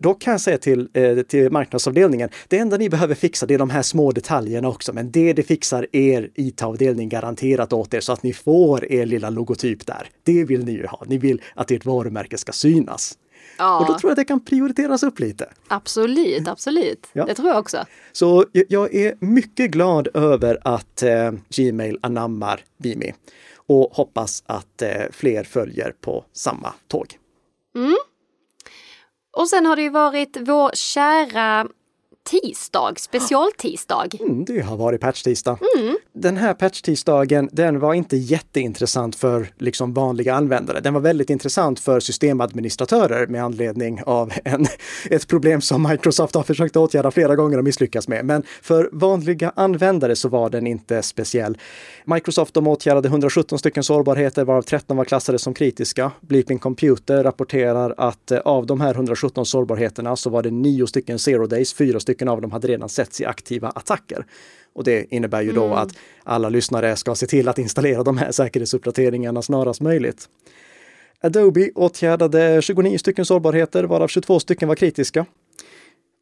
Då 0.00 0.14
kan 0.14 0.30
jag 0.30 0.40
säga 0.40 0.58
till, 0.58 0.88
eh, 0.92 1.18
till 1.18 1.52
marknadsavdelningen, 1.52 2.28
det 2.48 2.58
enda 2.58 2.76
ni 2.76 2.88
behöver 2.88 3.14
fixa 3.14 3.46
det 3.46 3.54
är 3.54 3.58
de 3.58 3.70
här 3.70 3.82
små 3.82 4.12
detaljerna 4.12 4.68
också, 4.68 4.92
men 4.92 5.10
det, 5.10 5.32
det 5.32 5.42
fixar 5.42 5.86
er 5.92 6.30
IT-avdelning 6.34 7.08
garanterat 7.08 7.72
åt 7.72 7.94
er 7.94 8.00
så 8.00 8.12
att 8.12 8.22
ni 8.22 8.32
får 8.32 8.92
er 8.92 9.06
lilla 9.06 9.30
logotyp 9.30 9.86
där. 9.86 10.08
Det 10.22 10.44
vill 10.44 10.64
ni 10.64 10.72
ju 10.72 10.86
ha. 10.86 11.02
Ni 11.06 11.18
vill 11.18 11.42
att 11.54 11.70
ert 11.70 11.84
varumärke 11.84 12.38
ska 12.38 12.52
synas. 12.52 13.18
Ja. 13.58 13.80
Och 13.80 13.86
då 13.86 13.98
tror 13.98 14.10
jag 14.10 14.12
att 14.12 14.16
det 14.16 14.24
kan 14.24 14.44
prioriteras 14.44 15.02
upp 15.02 15.20
lite. 15.20 15.48
Absolut, 15.68 16.48
absolut. 16.48 17.06
Ja. 17.12 17.24
Det 17.24 17.34
tror 17.34 17.48
jag 17.48 17.58
också. 17.58 17.84
Så 18.12 18.44
jag 18.52 18.94
är 18.94 19.14
mycket 19.20 19.70
glad 19.70 20.08
över 20.14 20.58
att 20.62 21.02
eh, 21.02 21.32
Gmail 21.48 21.98
anammar 22.02 22.60
Bimi 22.78 23.12
och 23.66 23.90
hoppas 23.92 24.42
att 24.46 24.82
eh, 24.82 24.88
fler 25.10 25.44
följer 25.44 25.92
på 26.00 26.24
samma 26.32 26.72
tåg. 26.88 27.06
Mm. 27.76 27.96
Och 29.36 29.48
sen 29.48 29.66
har 29.66 29.76
det 29.76 29.82
ju 29.82 29.90
varit 29.90 30.36
vår 30.40 30.70
kära 30.74 31.66
tisdag, 32.26 32.94
specialtisdag. 32.98 34.14
Mm, 34.20 34.44
det 34.44 34.60
har 34.60 34.76
varit 34.76 35.00
patch-tisdag. 35.00 35.58
Mm. 35.78 35.96
Den 36.12 36.36
här 36.36 36.54
patch-tisdagen, 36.54 37.48
den 37.52 37.80
var 37.80 37.94
inte 37.94 38.16
jätteintressant 38.16 39.16
för 39.16 39.48
liksom 39.58 39.94
vanliga 39.94 40.34
användare. 40.34 40.80
Den 40.80 40.94
var 40.94 41.00
väldigt 41.00 41.30
intressant 41.30 41.80
för 41.80 42.00
systemadministratörer 42.00 43.26
med 43.26 43.44
anledning 43.44 44.02
av 44.06 44.32
en, 44.44 44.66
ett 45.10 45.28
problem 45.28 45.60
som 45.60 45.82
Microsoft 45.82 46.34
har 46.34 46.42
försökt 46.42 46.76
åtgärda 46.76 47.10
flera 47.10 47.36
gånger 47.36 47.58
och 47.58 47.64
misslyckats 47.64 48.08
med. 48.08 48.24
Men 48.24 48.42
för 48.62 48.88
vanliga 48.92 49.52
användare 49.56 50.16
så 50.16 50.28
var 50.28 50.50
den 50.50 50.66
inte 50.66 51.02
speciell. 51.02 51.58
Microsoft 52.04 52.54
de 52.54 52.66
åtgärdade 52.66 53.08
117 53.08 53.58
stycken 53.58 53.82
sårbarheter 53.82 54.44
varav 54.44 54.62
13 54.62 54.96
var 54.96 55.04
klassade 55.04 55.38
som 55.38 55.54
kritiska. 55.54 56.12
Bleeping 56.20 56.58
Computer 56.58 57.24
rapporterar 57.24 57.94
att 57.96 58.30
eh, 58.30 58.38
av 58.38 58.66
de 58.66 58.80
här 58.80 58.94
117 58.94 59.46
sårbarheterna 59.46 60.16
så 60.16 60.30
var 60.30 60.42
det 60.42 60.50
nio 60.50 60.86
stycken 60.86 61.18
zero 61.18 61.46
days, 61.46 61.74
fyra 61.74 62.00
stycken 62.00 62.15
stycken 62.16 62.28
av 62.28 62.40
dem 62.40 62.50
hade 62.50 62.68
redan 62.68 62.88
setts 62.88 63.20
i 63.20 63.24
aktiva 63.24 63.68
attacker. 63.68 64.26
Och 64.74 64.84
det 64.84 65.06
innebär 65.14 65.42
ju 65.42 65.52
då 65.52 65.64
mm. 65.64 65.78
att 65.78 65.92
alla 66.24 66.48
lyssnare 66.48 66.96
ska 66.96 67.14
se 67.14 67.26
till 67.26 67.48
att 67.48 67.58
installera 67.58 68.02
de 68.02 68.18
här 68.18 68.32
säkerhetsuppdateringarna 68.32 69.42
snarast 69.42 69.80
möjligt. 69.80 70.28
Adobe 71.22 71.70
åtgärdade 71.74 72.62
29 72.62 72.98
stycken 72.98 73.24
sårbarheter, 73.24 73.84
varav 73.84 74.08
22 74.08 74.40
stycken 74.40 74.68
var 74.68 74.76
kritiska. 74.76 75.26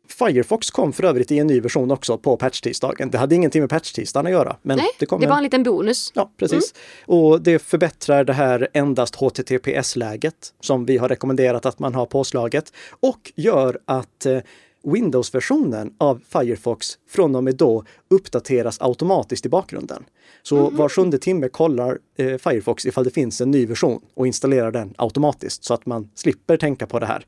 Firefox 0.08 0.70
kom 0.70 0.92
för 0.92 1.04
övrigt 1.04 1.32
i 1.32 1.38
en 1.38 1.46
ny 1.46 1.60
version 1.60 1.90
också 1.90 2.18
på 2.18 2.36
patch-tisdagen. 2.36 3.10
Det 3.10 3.18
hade 3.18 3.34
ingenting 3.34 3.60
med 3.62 3.70
patch-tisdagen 3.70 4.26
att 4.26 4.32
göra. 4.32 4.56
Men 4.62 4.76
Nej, 4.76 4.88
det, 4.98 5.06
kom 5.06 5.20
det 5.20 5.26
var 5.26 5.36
en 5.36 5.42
liten 5.42 5.62
bonus. 5.62 6.12
Ja, 6.14 6.30
precis. 6.36 6.74
Mm. 6.74 7.18
Och 7.18 7.42
det 7.42 7.58
förbättrar 7.58 8.24
det 8.24 8.32
här 8.32 8.68
endast 8.72 9.14
HTTPS-läget 9.14 10.54
som 10.60 10.86
vi 10.86 10.98
har 10.98 11.08
rekommenderat 11.08 11.66
att 11.66 11.78
man 11.78 11.94
har 11.94 12.06
påslaget 12.06 12.72
och 12.90 13.32
gör 13.36 13.78
att 13.84 14.26
eh, 14.26 14.38
Windows-versionen 14.84 15.94
av 15.98 16.20
Firefox 16.28 16.98
från 17.08 17.34
och 17.34 17.44
med 17.44 17.56
då 17.56 17.84
uppdateras 18.10 18.80
automatiskt 18.80 19.46
i 19.46 19.48
bakgrunden. 19.48 20.04
Så 20.42 20.56
mm 20.56 20.72
-hmm. 20.72 20.76
var 20.76 20.88
sjunde 20.88 21.18
timme 21.18 21.48
kollar 21.48 21.98
eh, 22.16 22.38
Firefox 22.38 22.86
ifall 22.86 23.04
det 23.04 23.10
finns 23.10 23.40
en 23.40 23.50
ny 23.50 23.66
version 23.66 24.00
och 24.14 24.26
installerar 24.26 24.70
den 24.70 24.94
automatiskt 24.98 25.64
så 25.64 25.74
att 25.74 25.86
man 25.86 26.10
slipper 26.14 26.56
tänka 26.56 26.86
på 26.86 26.98
det 26.98 27.06
här. 27.06 27.26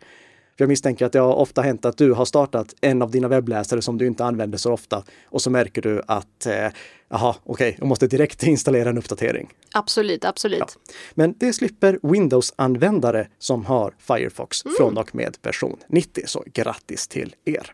För 0.57 0.65
jag 0.65 0.69
misstänker 0.69 1.07
att 1.07 1.13
det 1.13 1.19
har 1.19 1.35
ofta 1.35 1.63
hänt 1.63 1.85
att 1.85 1.97
du 1.97 2.13
har 2.13 2.25
startat 2.25 2.75
en 2.81 3.03
av 3.03 3.11
dina 3.11 3.29
webbläsare 3.29 3.83
som 3.83 3.99
du 3.99 4.07
inte 4.07 4.25
använder 4.25 4.59
så 4.59 4.73
ofta 4.73 5.05
och 5.25 5.43
så 5.43 5.51
märker 5.51 5.83
du 5.83 6.03
att 6.07 6.47
eh, 6.47 6.69
okej, 7.09 7.35
okay, 7.45 7.75
jag 7.79 7.87
måste 7.87 8.07
direkt 8.07 8.43
installera 8.43 8.91
en 8.91 8.99
uppdatering. 8.99 9.49
Absolut, 9.73 10.25
absolut. 10.25 10.59
Ja. 10.59 10.95
Men 11.15 11.35
det 11.39 11.53
slipper 11.53 11.99
Windows-användare 12.03 13.29
som 13.39 13.65
har 13.65 13.95
Firefox 13.99 14.65
mm. 14.65 14.75
från 14.79 14.99
och 14.99 15.15
med 15.15 15.37
version 15.43 15.77
90, 15.89 16.23
så 16.27 16.45
grattis 16.53 17.09
till 17.09 17.35
er! 17.45 17.73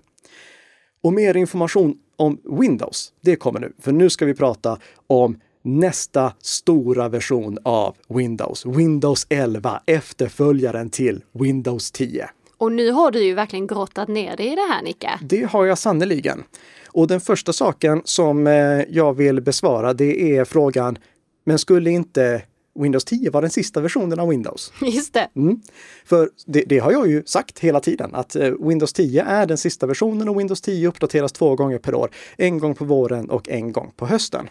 Och 1.02 1.12
mer 1.12 1.36
information 1.36 1.98
om 2.16 2.40
Windows, 2.60 3.12
det 3.20 3.36
kommer 3.36 3.60
nu, 3.60 3.72
för 3.78 3.92
nu 3.92 4.10
ska 4.10 4.26
vi 4.26 4.34
prata 4.34 4.78
om 5.06 5.40
nästa 5.62 6.32
stora 6.38 7.08
version 7.08 7.58
av 7.62 7.96
Windows, 8.08 8.66
Windows 8.66 9.26
11, 9.28 9.82
efterföljaren 9.86 10.90
till 10.90 11.24
Windows 11.32 11.90
10. 11.90 12.30
Och 12.62 12.72
nu 12.72 12.90
har 12.90 13.10
du 13.10 13.24
ju 13.24 13.34
verkligen 13.34 13.66
grottat 13.66 14.08
ner 14.08 14.36
dig 14.36 14.52
i 14.52 14.54
det 14.54 14.68
här 14.70 14.82
Nicka. 14.82 15.20
Det 15.22 15.42
har 15.42 15.66
jag 15.66 15.78
sannoliken. 15.78 16.44
Och 16.88 17.06
den 17.06 17.20
första 17.20 17.52
saken 17.52 18.02
som 18.04 18.46
eh, 18.46 18.52
jag 18.88 19.14
vill 19.14 19.40
besvara 19.40 19.92
det 19.92 20.36
är 20.36 20.44
frågan, 20.44 20.98
men 21.44 21.58
skulle 21.58 21.90
inte 21.90 22.42
Windows 22.78 23.04
10 23.04 23.30
vara 23.30 23.40
den 23.40 23.50
sista 23.50 23.80
versionen 23.80 24.20
av 24.20 24.28
Windows? 24.28 24.72
Just 24.80 25.14
det. 25.14 25.28
Mm. 25.36 25.60
För 26.04 26.30
det, 26.46 26.64
det, 26.66 26.78
har 26.78 26.92
jag 26.92 27.08
ju 27.08 27.22
sagt 27.26 27.58
hela 27.58 27.80
tiden, 27.80 28.14
att 28.14 28.36
eh, 28.36 28.50
Windows 28.60 28.92
10 28.92 29.22
är 29.22 29.46
den 29.46 29.58
sista 29.58 29.86
versionen 29.86 30.28
och 30.28 30.40
Windows 30.40 30.60
10 30.60 30.88
uppdateras 30.88 31.32
två 31.32 31.56
gånger 31.56 31.78
per 31.78 31.94
år. 31.94 32.10
En 32.36 32.58
gång 32.58 32.74
på 32.74 32.84
våren 32.84 33.30
och 33.30 33.48
en 33.48 33.72
gång 33.72 33.92
på 33.96 34.06
hösten. 34.06 34.48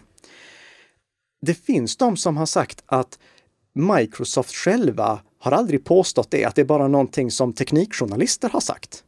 Det 1.46 1.54
finns 1.54 1.96
de 1.96 2.16
som 2.16 2.36
har 2.36 2.46
sagt 2.46 2.82
att 2.86 3.18
Microsoft 3.74 4.54
själva 4.54 5.20
har 5.42 5.52
aldrig 5.52 5.84
påstått 5.84 6.30
det, 6.30 6.44
att 6.44 6.54
det 6.54 6.60
är 6.60 6.66
bara 6.66 6.88
någonting 6.88 7.30
som 7.30 7.52
teknikjournalister 7.52 8.48
har 8.48 8.60
sagt. 8.60 9.04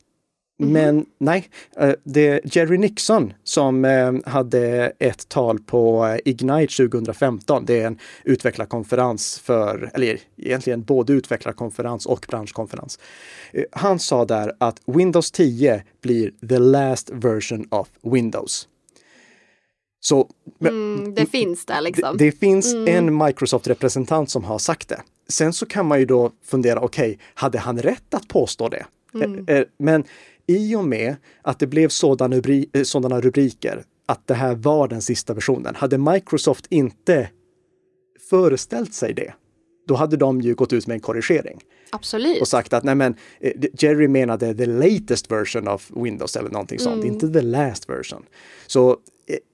Mm. 0.61 0.73
Men 0.73 1.07
nej, 1.19 1.49
eh, 1.77 1.93
det 2.05 2.29
är 2.29 2.41
Jerry 2.45 2.79
Nixon 2.79 3.33
som 3.45 3.85
eh, 3.85 4.13
hade 4.27 4.93
ett 4.99 5.29
tal 5.29 5.59
på 5.59 6.07
eh, 6.07 6.19
Ignite 6.25 6.77
2015. 6.77 7.65
Det 7.67 7.81
är 7.81 7.87
en 7.87 7.99
utvecklarkonferens 8.25 9.39
för, 9.39 9.91
eller 9.95 10.21
egentligen 10.37 10.83
både 10.83 11.13
utvecklarkonferens 11.13 12.07
och 12.07 12.27
branschkonferens. 12.29 12.99
Han 13.71 13.99
sa 13.99 14.25
där 14.25 14.53
att 14.61 14.81
Windows 14.87 15.31
10 15.31 15.83
blir 16.03 16.31
the 16.49 16.59
last 16.59 17.11
version 17.11 17.67
of 17.71 17.89
Windows. 18.03 18.69
Så, 20.01 20.31
mm, 20.61 21.15
det 21.15 21.27
finns 21.27 21.67
där 21.67 21.81
liksom. 21.81 22.17
Det, 22.17 22.25
det 22.25 22.33
finns 22.33 22.75
mm. 22.75 22.97
en 22.97 23.23
Microsoft-representant 23.23 24.31
som 24.31 24.45
har 24.45 24.59
sagt 24.59 24.89
det. 24.89 25.03
Sen 25.29 25.53
så 25.53 25.67
kan 25.67 25.87
man 25.87 25.99
ju 25.99 26.07
då 26.07 26.33
fundera, 26.43 26.81
okej, 26.81 27.11
okay, 27.11 27.19
hade 27.35 27.59
han 27.59 27.79
rätt 27.79 28.15
att 28.15 28.29
påstå 28.29 28.69
det? 28.69 28.87
Mm. 29.15 29.45
Eh, 29.49 29.57
eh, 29.57 29.65
men 29.79 30.05
i 30.47 30.75
och 30.75 30.85
med 30.85 31.17
att 31.43 31.59
det 31.59 31.67
blev 31.67 31.89
sådana, 31.89 32.37
rubri 32.37 32.71
eh, 32.73 32.83
sådana 32.83 33.21
rubriker, 33.21 33.85
att 34.07 34.27
det 34.27 34.35
här 34.35 34.55
var 34.55 34.89
den 34.89 35.03
sista 35.03 35.35
versionen, 35.35 35.75
hade 35.75 35.99
Microsoft 35.99 36.67
inte 36.69 37.29
föreställt 38.31 38.95
sig 38.95 39.15
det, 39.15 39.35
då 39.89 39.95
hade 39.95 40.17
de 40.17 40.41
ju 40.41 40.55
gått 40.55 40.73
ut 40.73 40.87
med 40.87 40.95
en 40.95 41.01
korrigering. 41.01 41.61
Absolut. 41.91 42.41
Och 42.41 42.49
sagt 42.49 42.73
att 42.73 42.85
nej 42.85 42.95
men 42.95 43.15
Jerry 43.79 44.09
menade 44.09 44.55
the 44.55 44.67
latest 44.67 45.31
version 45.31 45.69
of 45.69 45.91
Windows 45.95 46.37
eller 46.37 46.51
någonting 46.51 46.79
sånt, 46.79 47.05
mm. 47.05 47.15
inte 47.15 47.29
the 47.29 47.41
last 47.41 47.89
version. 47.89 48.23
Så 48.67 48.97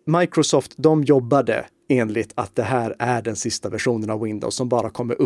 Microsoft, 0.06 0.72
de 0.76 1.04
jobbade 1.04 1.66
enligt 1.90 2.32
att 2.34 2.56
det 2.56 2.62
här 2.62 2.96
är 2.98 3.22
den 3.22 3.36
sista 3.36 3.68
versionen 3.68 4.10
av 4.10 4.20
Windows 4.20 4.54
som 4.54 4.68
bara 4.68 4.90
kommer 4.90 5.16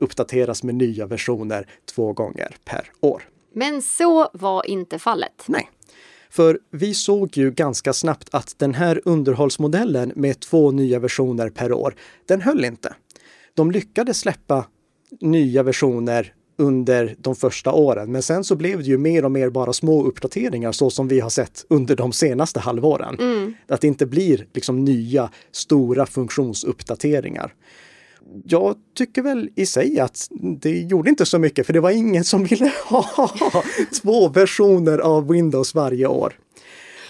uppdateras 0.00 0.62
med 0.62 0.74
nya 0.74 1.06
versioner 1.06 1.66
två 1.94 2.12
gånger 2.12 2.56
per 2.64 2.90
år. 3.00 3.22
Men 3.52 3.82
så 3.82 4.30
var 4.32 4.66
inte 4.66 4.98
fallet. 4.98 5.44
Nej. 5.46 5.70
För 6.30 6.58
vi 6.70 6.94
såg 6.94 7.36
ju 7.36 7.50
ganska 7.50 7.92
snabbt 7.92 8.28
att 8.30 8.54
den 8.58 8.74
här 8.74 9.00
underhållsmodellen 9.04 10.12
med 10.16 10.40
två 10.40 10.70
nya 10.70 10.98
versioner 10.98 11.50
per 11.50 11.72
år, 11.72 11.94
den 12.26 12.40
höll 12.40 12.64
inte. 12.64 12.94
De 13.54 13.70
lyckades 13.70 14.18
släppa 14.18 14.66
nya 15.20 15.62
versioner 15.62 16.34
under 16.58 17.16
de 17.18 17.36
första 17.36 17.72
åren. 17.72 18.12
Men 18.12 18.22
sen 18.22 18.44
så 18.44 18.56
blev 18.56 18.78
det 18.78 18.84
ju 18.84 18.98
mer 18.98 19.24
och 19.24 19.30
mer 19.30 19.50
bara 19.50 19.72
små 19.72 20.04
uppdateringar 20.04 20.72
så 20.72 20.90
som 20.90 21.08
vi 21.08 21.20
har 21.20 21.30
sett 21.30 21.64
under 21.68 21.96
de 21.96 22.12
senaste 22.12 22.60
halvåren. 22.60 23.16
Mm. 23.20 23.54
Att 23.68 23.80
det 23.80 23.86
inte 23.86 24.06
blir 24.06 24.46
liksom 24.54 24.84
nya 24.84 25.30
stora 25.52 26.06
funktionsuppdateringar. 26.06 27.54
Jag 28.44 28.76
tycker 28.96 29.22
väl 29.22 29.50
i 29.54 29.66
sig 29.66 30.00
att 30.00 30.28
det 30.60 30.80
gjorde 30.80 31.10
inte 31.10 31.26
så 31.26 31.38
mycket 31.38 31.66
för 31.66 31.72
det 31.72 31.80
var 31.80 31.90
ingen 31.90 32.24
som 32.24 32.44
ville 32.44 32.72
ha 32.84 33.32
två 34.02 34.28
versioner 34.28 34.98
av 34.98 35.28
Windows 35.28 35.74
varje 35.74 36.06
år. 36.06 36.32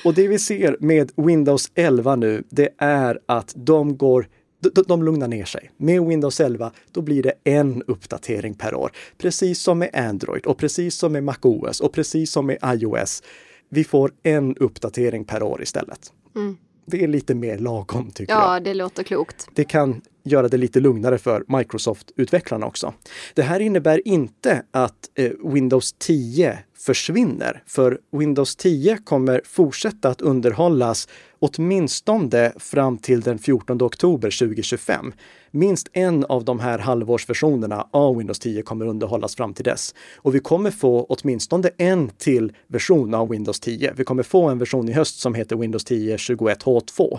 Och 0.05 0.14
det 0.14 0.28
vi 0.28 0.38
ser 0.38 0.76
med 0.81 1.12
Windows 1.17 1.71
11 1.75 2.17
nu, 2.17 2.43
det 2.50 2.69
är 2.78 3.19
att 3.26 3.52
de 3.57 3.97
går 3.97 4.28
de, 4.61 4.83
de 4.87 5.03
lugnar 5.03 5.29
ner 5.29 5.45
sig. 5.45 5.71
Med 5.77 6.03
Windows 6.03 6.41
11, 6.41 6.73
då 6.93 7.03
blir 7.03 7.23
det 7.23 7.33
en 7.45 7.83
uppdatering 7.87 8.55
per 8.55 8.75
år. 8.75 8.93
Precis 9.19 9.61
som 9.61 9.79
med 9.79 9.91
Android 9.95 10.47
och 10.47 10.59
precis 10.59 10.95
som 10.95 11.12
med 11.12 11.25
MacOS 11.25 11.81
och 11.81 11.93
precis 11.93 12.31
som 12.31 12.47
med 12.47 12.59
iOS. 12.65 13.23
Vi 13.69 13.85
får 13.85 14.12
en 14.23 14.57
uppdatering 14.57 15.25
per 15.25 15.43
år 15.43 15.62
istället. 15.62 16.12
Mm. 16.37 16.57
det 16.87 17.05
är 17.05 17.09
lite 17.09 17.35
mer 17.35 17.59
lagom 17.59 18.11
tycker 18.11 18.33
jag. 18.33 18.43
Ja, 18.43 18.61
det 18.61 18.75
låter 18.75 19.03
klokt. 19.03 19.49
Det 19.55 19.65
kan 19.65 20.00
göra 20.25 20.49
det 20.49 20.57
lite 20.57 20.81
lugnare 20.81 21.19
för 21.19 21.45
Microsoft-utvecklarna 21.49 22.67
också. 22.67 22.95
Det 23.35 23.43
här 23.43 23.61
innebär 23.61 24.09
inte 24.09 24.62
att 24.71 25.11
eh, 25.15 25.31
Windows 25.45 25.95
10 25.99 26.59
försvinner, 26.79 27.62
för 27.67 27.99
Windows 28.12 28.57
10 28.57 28.99
kommer 29.05 29.43
fortsätta 29.45 30.09
att 30.09 30.21
underhållas 30.21 31.09
åtminstone 31.38 32.52
fram 32.57 32.99
till 32.99 33.21
den 33.21 33.38
14 33.38 33.83
oktober 33.83 34.38
2025. 34.38 35.12
Minst 35.50 35.88
en 35.92 36.25
av 36.25 36.45
de 36.45 36.61
här 36.61 36.78
halvårsversionerna 36.78 37.88
av 37.90 38.16
Windows 38.16 38.38
10 38.38 38.62
kommer 38.62 38.87
underhållas 38.87 39.37
fram 39.37 39.54
till 39.54 39.64
dess. 39.64 39.95
Och 40.16 40.35
vi 40.35 40.40
kommer 40.40 40.71
få 40.71 41.07
åtminstone 41.09 41.71
en 41.76 42.09
till 42.09 42.52
version 42.66 43.14
av 43.14 43.28
Windows 43.28 43.61
10. 43.61 43.92
Vi 43.97 44.04
kommer 44.04 44.23
få 44.23 44.49
en 44.49 44.59
version 44.59 44.88
i 44.88 44.92
höst 44.92 45.21
som 45.21 45.35
heter 45.35 45.57
Windows 45.57 45.85
10 45.85 46.16
21H2. 46.16 47.18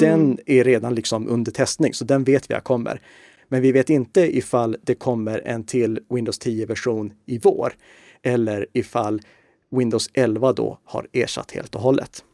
Den 0.00 0.38
är 0.46 0.64
redan 0.64 0.94
liksom 0.94 1.28
under 1.28 1.52
testning, 1.52 1.94
så 1.94 2.04
den 2.04 2.24
vet 2.24 2.50
vi 2.50 2.54
att 2.54 2.64
kommer. 2.64 3.00
Men 3.48 3.62
vi 3.62 3.72
vet 3.72 3.90
inte 3.90 4.36
ifall 4.36 4.76
det 4.82 4.94
kommer 4.94 5.38
en 5.38 5.64
till 5.64 6.00
Windows 6.10 6.40
10-version 6.40 7.12
i 7.26 7.38
vår 7.38 7.72
eller 8.22 8.66
ifall 8.72 9.20
Windows 9.70 10.10
11 10.14 10.52
då 10.52 10.78
har 10.84 11.06
ersatt 11.12 11.50
helt 11.50 11.74
och 11.74 11.80
hållet. 11.80 12.24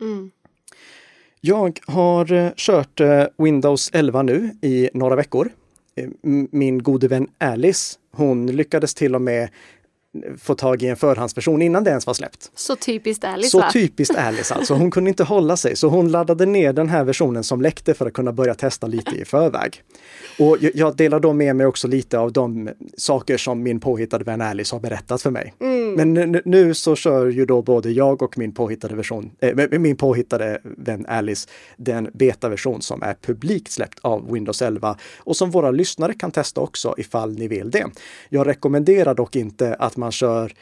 Mm. 0.00 0.30
Jag 1.40 1.78
har 1.86 2.32
eh, 2.32 2.50
kört 2.56 3.00
eh, 3.00 3.24
Windows 3.38 3.90
11 3.92 4.22
nu 4.22 4.50
i 4.62 4.90
några 4.94 5.16
veckor. 5.16 5.50
Eh, 5.94 6.08
min 6.50 6.82
gode 6.82 7.08
vän 7.08 7.28
Alice, 7.38 7.98
hon 8.12 8.46
lyckades 8.46 8.94
till 8.94 9.14
och 9.14 9.22
med 9.22 9.48
få 10.38 10.54
tag 10.54 10.82
i 10.82 10.86
en 10.88 10.96
förhandsversion 10.96 11.62
innan 11.62 11.84
det 11.84 11.90
ens 11.90 12.06
var 12.06 12.14
släppt. 12.14 12.50
Så 12.54 12.76
typiskt 12.76 13.24
Alice 13.24 13.50
Så 13.50 13.58
va? 13.58 13.70
typiskt 13.72 14.16
Alice 14.16 14.54
alltså. 14.54 14.74
Hon 14.74 14.90
kunde 14.90 15.10
inte 15.10 15.24
hålla 15.24 15.56
sig, 15.56 15.76
så 15.76 15.88
hon 15.88 16.08
laddade 16.10 16.46
ner 16.46 16.72
den 16.72 16.88
här 16.88 17.04
versionen 17.04 17.44
som 17.44 17.62
läckte 17.62 17.94
för 17.94 18.06
att 18.06 18.12
kunna 18.12 18.32
börja 18.32 18.54
testa 18.54 18.86
lite 18.86 19.16
i 19.16 19.24
förväg. 19.24 19.82
Och 20.38 20.56
jag- 20.74 20.96
delar 20.96 21.20
då 21.20 21.32
med 21.32 21.56
mig 21.56 21.66
också 21.66 21.88
lite 21.88 22.18
av 22.18 22.32
de 22.32 22.70
saker 22.96 23.36
som 23.36 23.62
min 23.62 23.80
påhittade 23.80 24.24
vän 24.24 24.40
Alice 24.40 24.74
har 24.74 24.80
berättat 24.80 25.22
för 25.22 25.30
mig. 25.30 25.54
Men 25.96 26.40
nu, 26.44 26.74
så 26.74 26.96
kör 26.96 27.26
ju 27.26 27.46
då 27.46 27.62
både 27.62 27.90
jag 27.90 28.22
och 28.22 28.38
min 28.38 28.52
påhittade 28.54 28.94
version, 28.96 29.30
eh, 29.40 29.78
min 29.78 29.96
påhittade 29.96 30.60
vän 30.64 31.06
Alice, 31.08 31.48
den 31.76 32.10
betaversion 32.14 32.82
som 32.82 33.02
är 33.02 33.14
publikt 33.14 33.72
släppt 33.72 33.98
av 34.02 34.32
Windows 34.32 34.62
11 34.62 34.96
och 35.18 35.36
som 35.36 35.50
våra 35.50 35.70
lyssnare 35.70 36.14
kan 36.14 36.30
testa 36.30 36.60
också 36.60 36.94
ifall 36.98 37.32
ni 37.38 37.48
vill 37.48 37.70
det. 37.70 37.84
Jag 38.28 38.46
rekommenderar 38.46 39.14
dock 39.14 39.36
inte 39.36 39.74
att 39.74 39.96
man 39.96 40.05
kör 40.12 40.52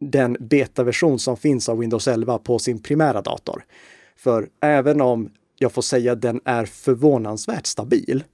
den 0.00 0.36
betaversion 0.40 1.18
som 1.18 1.36
finns 1.36 1.68
av 1.68 1.78
Windows 1.78 2.08
11 2.08 2.38
på 2.38 2.58
sin 2.58 2.82
primära 2.82 3.22
dator. 3.22 3.64
För 4.16 4.48
även 4.60 5.00
om 5.00 5.30
jag 5.58 5.72
får 5.72 5.82
säga 5.82 6.14
den 6.14 6.40
är 6.44 6.64
förvånansvärt 6.64 7.66
stabil 7.66 8.24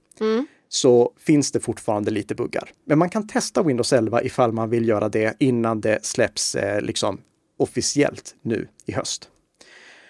så 0.69 1.13
finns 1.19 1.51
det 1.51 1.59
fortfarande 1.59 2.11
lite 2.11 2.35
buggar. 2.35 2.69
Men 2.85 2.99
man 2.99 3.09
kan 3.09 3.27
testa 3.27 3.63
Windows 3.63 3.93
11 3.93 4.23
ifall 4.23 4.51
man 4.51 4.69
vill 4.69 4.87
göra 4.87 5.09
det 5.09 5.35
innan 5.39 5.81
det 5.81 6.05
släpps 6.05 6.55
eh, 6.55 6.81
liksom 6.81 7.21
officiellt 7.57 8.35
nu 8.41 8.67
i 8.85 8.91
höst. 8.91 9.29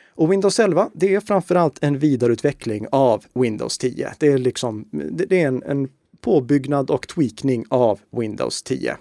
Och 0.09 0.31
Windows 0.31 0.59
11, 0.59 0.89
det 0.93 1.15
är 1.15 1.19
framförallt 1.19 1.83
en 1.83 1.99
vidareutveckling 1.99 2.87
av 2.91 3.25
Windows 3.33 3.77
10. 3.77 4.13
Det 4.19 4.27
är 4.27 4.37
liksom, 4.37 4.89
det 5.11 5.41
är 5.41 5.47
en, 5.47 5.63
en 5.63 5.89
påbyggnad 6.21 6.89
och 6.89 7.07
tweakning 7.07 7.65
av 7.69 7.99
Windows 8.11 8.63
10. 8.63 8.97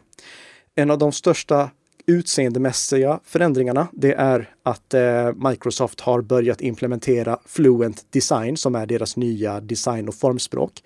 En 0.78 0.90
av 0.90 0.98
de 0.98 1.12
största 1.12 1.70
utseendemässiga 2.06 3.20
förändringarna, 3.24 3.88
det 3.92 4.12
är 4.12 4.54
att 4.62 4.94
eh, 4.94 5.32
Microsoft 5.50 6.00
har 6.00 6.20
börjat 6.20 6.60
implementera 6.60 7.38
Fluent 7.46 8.06
Design 8.12 8.56
som 8.56 8.74
är 8.74 8.86
deras 8.86 9.16
nya 9.16 9.60
design 9.60 10.08
och 10.08 10.14
formspråk. 10.14 10.82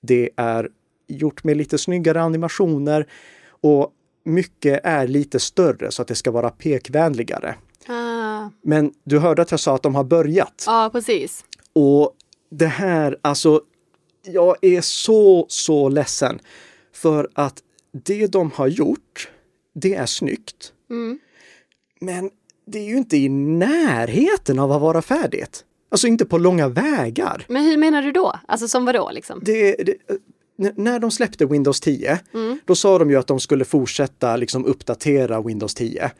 Det 0.00 0.30
är 0.36 0.68
gjort 1.06 1.44
med 1.44 1.56
lite 1.56 1.78
snyggare 1.78 2.22
animationer 2.22 3.06
och 3.60 3.92
mycket 4.24 4.80
är 4.84 5.06
lite 5.06 5.40
större 5.40 5.90
så 5.90 6.02
att 6.02 6.08
det 6.08 6.14
ska 6.14 6.30
vara 6.30 6.50
pekvänligare. 6.50 7.54
Ah, 7.88 8.48
Men 8.62 8.92
du 9.04 9.18
hörde 9.18 9.42
att 9.42 9.50
jag 9.50 9.60
sa 9.60 9.74
att 9.74 9.82
de 9.82 9.94
har 9.94 10.04
börjat. 10.04 10.64
ja, 10.66 10.88
precis. 10.92 11.44
Och 11.72 12.12
det 12.50 12.66
här, 12.66 13.18
alltså, 13.22 13.60
jag 14.22 14.56
är 14.62 14.80
så, 14.80 15.46
så 15.48 15.88
ledsen 15.88 16.38
för 16.92 17.28
att 17.34 17.62
det 17.92 18.26
de 18.26 18.50
har 18.50 18.66
gjort, 18.66 19.30
det 19.74 19.94
är 19.94 20.06
snyggt. 20.06 20.72
Men 22.00 22.30
det 22.66 22.78
är 22.78 22.84
ju 22.84 22.96
inte 22.96 23.16
i 23.16 23.28
närheten 23.28 24.58
av 24.58 24.72
att 24.72 24.80
vara 24.80 25.02
färdigt. 25.02 25.64
Alltså 25.90 26.06
inte 26.06 26.24
på 26.24 26.38
långa 26.38 26.68
vägar. 26.68 27.44
Men 27.48 27.64
hur 27.64 27.76
menar 27.76 28.02
du 28.02 28.12
då? 28.12 28.34
Alltså 28.48 28.68
som 28.68 28.84
vadå 28.84 29.10
liksom? 29.12 29.40
Det, 29.44 29.74
det, 29.74 29.96
när 30.76 30.98
de 30.98 31.10
släppte 31.10 31.46
Windows 31.46 31.80
10, 31.80 32.20
då 32.64 32.74
sa 32.74 32.98
de 32.98 33.10
ju 33.10 33.16
att 33.16 33.26
de 33.26 33.40
skulle 33.40 33.64
fortsätta 33.64 34.36
liksom 34.36 34.64
uppdatera 34.64 35.42
Windows 35.42 35.74
10. 35.74 36.10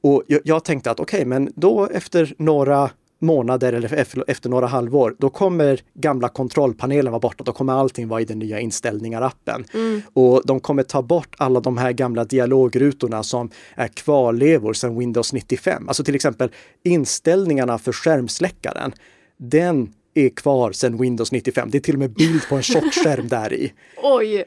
Och 0.00 0.22
jag, 0.26 0.40
jag 0.44 0.64
tänkte 0.64 0.90
att 0.90 1.00
okej, 1.00 1.24
men 1.24 1.52
då 1.56 1.88
efter 1.92 2.34
några 2.38 2.90
månader 3.24 3.72
eller 3.72 3.94
efter, 3.94 4.48
några 4.48 4.66
halvår, 4.66 5.16
då 5.18 5.30
kommer 5.30 5.80
gamla 5.94 6.28
kontrollpanelen 6.28 7.12
vara 7.12 7.20
borta. 7.20 7.44
Då 7.44 7.52
kommer 7.52 7.72
allting 7.72 8.08
vara 8.08 8.20
i 8.20 8.24
den 8.24 8.38
nya 8.38 8.60
inställningar-appen. 8.60 9.64
Och 10.12 10.42
de 10.44 10.60
kommer 10.60 10.82
ta 10.82 11.02
bort 11.02 11.34
alla 11.38 11.60
de 11.60 11.78
här 11.78 11.92
gamla 11.92 12.24
dialogrutorna 12.24 13.22
som 13.22 13.50
är 13.74 13.88
kvarlevor 13.88 14.72
sedan 14.72 14.98
Windows 14.98 15.32
95. 15.32 15.88
Alltså 15.88 16.04
till 16.04 16.14
exempel 16.14 16.50
inställningarna 16.82 17.78
för 17.78 17.92
skärmsläckaren. 17.92 18.92
Den 19.36 19.92
är 20.14 20.28
kvar 20.28 20.72
sedan 20.72 20.98
Windows 20.98 21.32
95. 21.32 21.70
Det 21.70 21.78
är 21.78 21.80
till 21.80 21.94
och 21.94 21.98
med 21.98 22.10
bild 22.10 22.48
på 22.48 22.56
en 22.56 22.62
tjock 22.62 22.94
skärm 22.94 23.28
där 23.28 23.52
i. 23.52 23.72
Oj! 24.02 24.44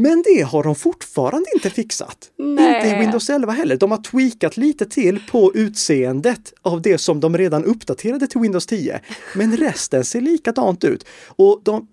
Men 0.00 0.22
det 0.22 0.42
har 0.42 0.62
de 0.62 0.74
fortfarande 0.74 1.46
inte 1.54 1.70
fixat. 1.70 2.30
Nej. 2.36 2.76
Inte 2.76 2.96
i 2.96 3.00
Windows 3.00 3.30
11 3.30 3.52
heller. 3.52 3.76
De 3.76 3.90
har 3.90 3.98
tweakat 3.98 4.56
lite 4.56 4.86
till 4.86 5.20
på 5.30 5.52
utseendet 5.54 6.52
av 6.62 6.82
det 6.82 6.98
som 6.98 7.20
de 7.20 7.38
redan 7.38 7.64
uppdaterade 7.64 8.26
till 8.26 8.40
Windows 8.40 8.66
10. 8.66 9.00
Men 9.34 9.56
resten 9.56 10.04
ser 10.04 10.20
likadant 10.20 10.84
ut. 10.84 11.06
Och 11.26 11.60
de, 11.64 11.88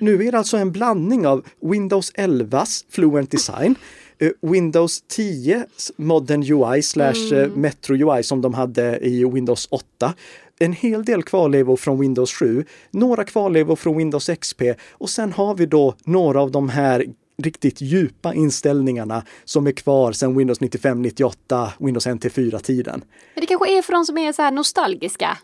nu, 0.00 0.26
är 0.26 0.32
det 0.32 0.38
alltså 0.38 0.56
en 0.56 0.72
blandning 0.72 1.26
av 1.26 1.46
Windows 1.62 2.12
11s 2.12 2.84
Fluent 2.90 3.30
Design 3.30 3.74
eh, 4.18 4.30
Windows 4.42 5.04
10 5.08 5.64
Modern 5.96 6.42
UI 6.42 6.82
slash 6.82 7.34
eh, 7.34 7.48
Metro 7.48 7.94
UI 7.94 8.22
som 8.22 8.40
de 8.40 8.54
hade 8.54 8.98
i 9.06 9.24
Windows 9.24 9.68
8 9.70 10.14
en 10.60 10.72
hel 10.72 11.04
del 11.04 11.22
kvarlevor 11.22 11.76
från 11.76 12.00
Windows 12.00 12.32
7, 12.32 12.64
några 12.90 13.24
kvarlevor 13.24 13.76
från 13.76 13.96
Windows 13.96 14.30
XP 14.40 14.62
och 14.90 15.10
sen 15.10 15.32
har 15.32 15.54
vi 15.54 15.66
då 15.66 15.94
några 16.04 16.42
av 16.42 16.50
de 16.50 16.68
här 16.68 17.06
riktigt 17.42 17.80
djupa 17.80 18.34
inställningarna 18.34 19.24
som 19.44 19.66
är 19.66 19.72
kvar 19.72 20.12
sedan 20.12 20.36
Windows 20.36 20.60
95, 20.60 21.02
98, 21.02 21.72
Windows 21.78 22.06
NT4-tiden. 22.06 23.04
Men 23.34 23.40
det 23.40 23.46
kanske 23.46 23.78
är 23.78 23.82
för 23.82 23.92
de 23.92 24.04
som 24.04 24.18
är 24.18 24.32
så 24.32 24.42
här 24.42 24.50
nostalgiska. 24.50 25.38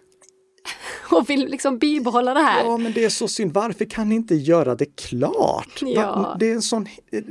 Och 1.10 1.30
vill 1.30 1.46
liksom 1.48 1.78
bibehålla 1.78 2.34
det 2.34 2.40
här. 2.40 2.64
Ja, 2.64 2.76
men 2.76 2.92
det 2.92 3.04
är 3.04 3.08
så 3.08 3.28
synd. 3.28 3.52
Varför 3.52 3.84
kan 3.84 4.08
ni 4.08 4.14
inte 4.14 4.34
göra 4.34 4.74
det 4.74 4.96
klart? 4.96 5.82
Ja. 5.82 6.36
Det 6.40 6.50
är 6.50 6.54
en 6.54 6.62
sån, 6.62 6.86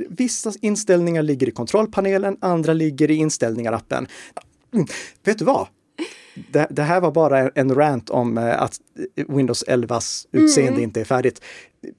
vissa 0.08 0.52
inställningar 0.60 1.22
ligger 1.22 1.48
i 1.48 1.50
kontrollpanelen, 1.50 2.36
andra 2.40 2.72
ligger 2.72 3.10
i 3.10 3.14
inställningar-appen. 3.14 4.06
Mm. 4.74 4.86
Vet 5.24 5.38
du 5.38 5.44
vad? 5.44 5.66
Det, 6.52 6.66
det 6.70 6.82
här 6.82 7.00
var 7.00 7.10
bara 7.10 7.48
en 7.48 7.74
rant 7.74 8.10
om 8.10 8.38
eh, 8.38 8.62
att 8.62 8.80
Windows 9.28 9.64
11s 9.68 10.26
utseende 10.32 10.82
inte 10.82 11.00
är 11.00 11.04
färdigt. 11.04 11.40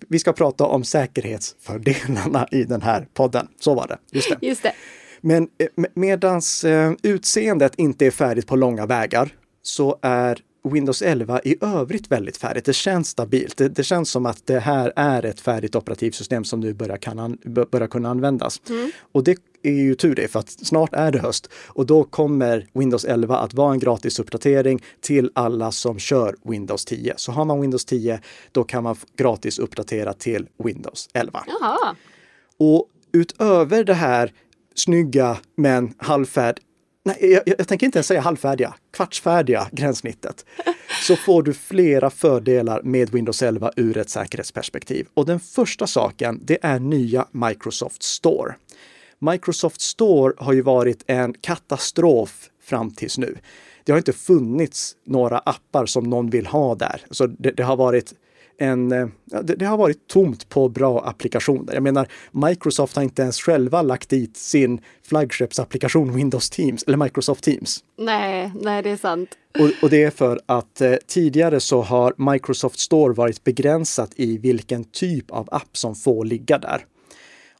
Vi 0.09 0.19
ska 0.19 0.33
prata 0.33 0.63
om 0.65 0.83
säkerhetsfördelarna 0.83 2.47
i 2.51 2.63
den 2.63 2.81
här 2.81 3.07
podden. 3.13 3.47
Så 3.59 3.73
var 3.75 3.87
det. 3.87 3.97
Just 4.11 4.29
det. 4.29 4.47
Just 4.47 4.63
det. 4.63 4.73
Men 5.21 5.43
eh, 5.43 5.67
med- 5.75 5.91
medans 5.95 6.63
eh, 6.63 6.91
utseendet 7.03 7.73
inte 7.77 8.05
är 8.05 8.11
färdigt 8.11 8.47
på 8.47 8.55
långa 8.55 8.85
vägar 8.85 9.29
så 9.61 9.99
är 10.01 10.37
Windows 10.73 11.01
11 11.01 11.41
i 11.43 11.55
övrigt 11.61 12.11
väldigt 12.11 12.37
färdigt. 12.37 12.65
Det 12.65 12.73
känns 12.73 13.09
stabilt. 13.09 13.57
Det, 13.57 13.69
det 13.69 13.83
känns 13.83 14.11
som 14.11 14.25
att 14.25 14.47
det 14.47 14.59
här 14.59 14.93
är 14.95 15.25
ett 15.25 15.39
färdigt 15.39 15.75
operativsystem 15.75 16.43
som 16.43 16.59
nu 16.59 16.73
börjar, 16.73 16.97
kan 16.97 17.19
an, 17.19 17.37
bör- 17.45 17.65
börjar 17.71 17.87
kunna 17.87 18.09
användas. 18.09 18.61
Och 19.11 19.23
det 19.23 19.37
är 19.63 19.71
ju 19.71 19.95
tur 19.95 20.15
det, 20.15 20.27
för 20.27 20.39
att 20.39 20.49
snart 20.49 20.93
är 20.93 21.11
det 21.11 21.19
höst 21.19 21.49
och 21.67 21.85
då 21.85 22.03
kommer 22.03 22.67
Windows 22.73 23.05
11 23.05 23.37
att 23.37 23.53
vara 23.53 23.73
en 23.73 23.79
gratis 23.79 24.19
uppdatering 24.19 24.83
till 25.01 25.31
alla 25.35 25.71
som 25.71 25.99
kör 25.99 26.35
Windows 26.43 26.85
10. 26.85 27.13
Så 27.17 27.31
har 27.31 27.45
man 27.45 27.61
Windows 27.61 27.85
10, 27.85 28.19
då 28.51 28.63
kan 28.63 28.83
man 28.83 28.95
gratis 29.17 29.59
uppdatera 29.59 30.13
till 30.13 30.47
Windows 30.63 31.09
11. 31.13 31.43
Jaha. 31.47 31.95
Och 32.59 32.85
utöver 33.11 33.83
det 33.83 33.93
här 33.93 34.33
snygga 34.75 35.37
men 35.55 35.93
halvfärd, 35.97 36.59
nej 37.07 37.17
jag, 37.19 37.43
jag, 37.45 37.55
jag 37.59 37.67
tänker 37.67 37.85
inte 37.85 37.97
ens 37.97 38.07
säga 38.07 38.21
halvfärdiga, 38.21 38.73
kvartsfärdiga 38.93 39.67
gränssnittet, 39.71 40.45
så 41.07 41.15
får 41.15 41.43
du 41.43 41.53
flera 41.53 42.09
fördelar 42.09 42.81
med 42.83 43.09
Windows 43.09 43.41
11 43.41 43.71
ur 43.75 43.97
ett 43.97 44.09
säkerhetsperspektiv. 44.09 45.07
Och 45.13 45.25
den 45.25 45.39
första 45.39 45.87
saken, 45.87 46.39
det 46.43 46.57
är 46.61 46.79
nya 46.79 47.27
Microsoft 47.31 48.03
Store. 48.03 48.55
Microsoft 49.19 49.81
Store 49.81 50.33
har 50.37 50.53
ju 50.53 50.61
varit 50.61 51.03
en 51.07 51.33
katastrof 51.33 52.49
fram 52.63 52.91
tills 52.91 53.17
nu. 53.17 53.37
det 53.83 53.91
har 53.91 53.97
inte 53.97 54.13
funnits 54.13 54.95
några 55.05 55.37
appar 55.37 55.85
som 55.85 56.03
någon 56.03 56.29
vill 56.29 56.47
ha 56.47 56.75
där. 56.75 57.01
Så 57.11 57.27
det, 57.27 57.51
det 57.51 57.63
har 57.63 57.77
varit 57.77 58.13
en, 58.57 58.91
eh, 58.91 59.07
det, 59.25 59.55
det, 59.55 59.65
har 59.65 59.77
varit 59.77 60.07
tomt 60.07 60.49
på 60.49 60.69
bra 60.69 61.01
applikationer. 61.05 61.73
Jag 61.73 61.83
menar, 61.83 62.07
Microsoft 62.31 62.95
har 62.95 63.03
inte 63.03 63.21
ens 63.21 63.41
själva 63.41 63.81
lagt 63.81 64.09
dit 64.09 64.37
sin 64.37 64.81
flaggskeppsapplikation 65.03 66.15
Windows 66.15 66.49
Teams 66.49 66.83
eller 66.83 66.97
Microsoft 66.97 67.43
Teams. 67.43 67.83
Nej, 67.97 68.51
nej, 68.61 68.83
det 68.83 68.89
är 68.89 68.97
sant. 68.97 69.29
Och, 69.59 69.83
och 69.83 69.89
det 69.89 70.03
är 70.03 70.11
för 70.11 70.39
att 70.45 70.81
eh, 70.81 70.93
tidigare 71.07 71.59
så 71.59 71.81
har 71.81 72.31
Microsoft 72.31 72.79
Store 72.79 73.13
varit 73.13 73.43
begränsat 73.43 74.11
i 74.15 74.37
vilken 74.37 74.83
typ 74.83 75.31
av 75.31 75.49
app 75.51 75.77
som 75.77 75.95
får 75.95 76.25
ligga 76.25 76.57
där. 76.57 76.85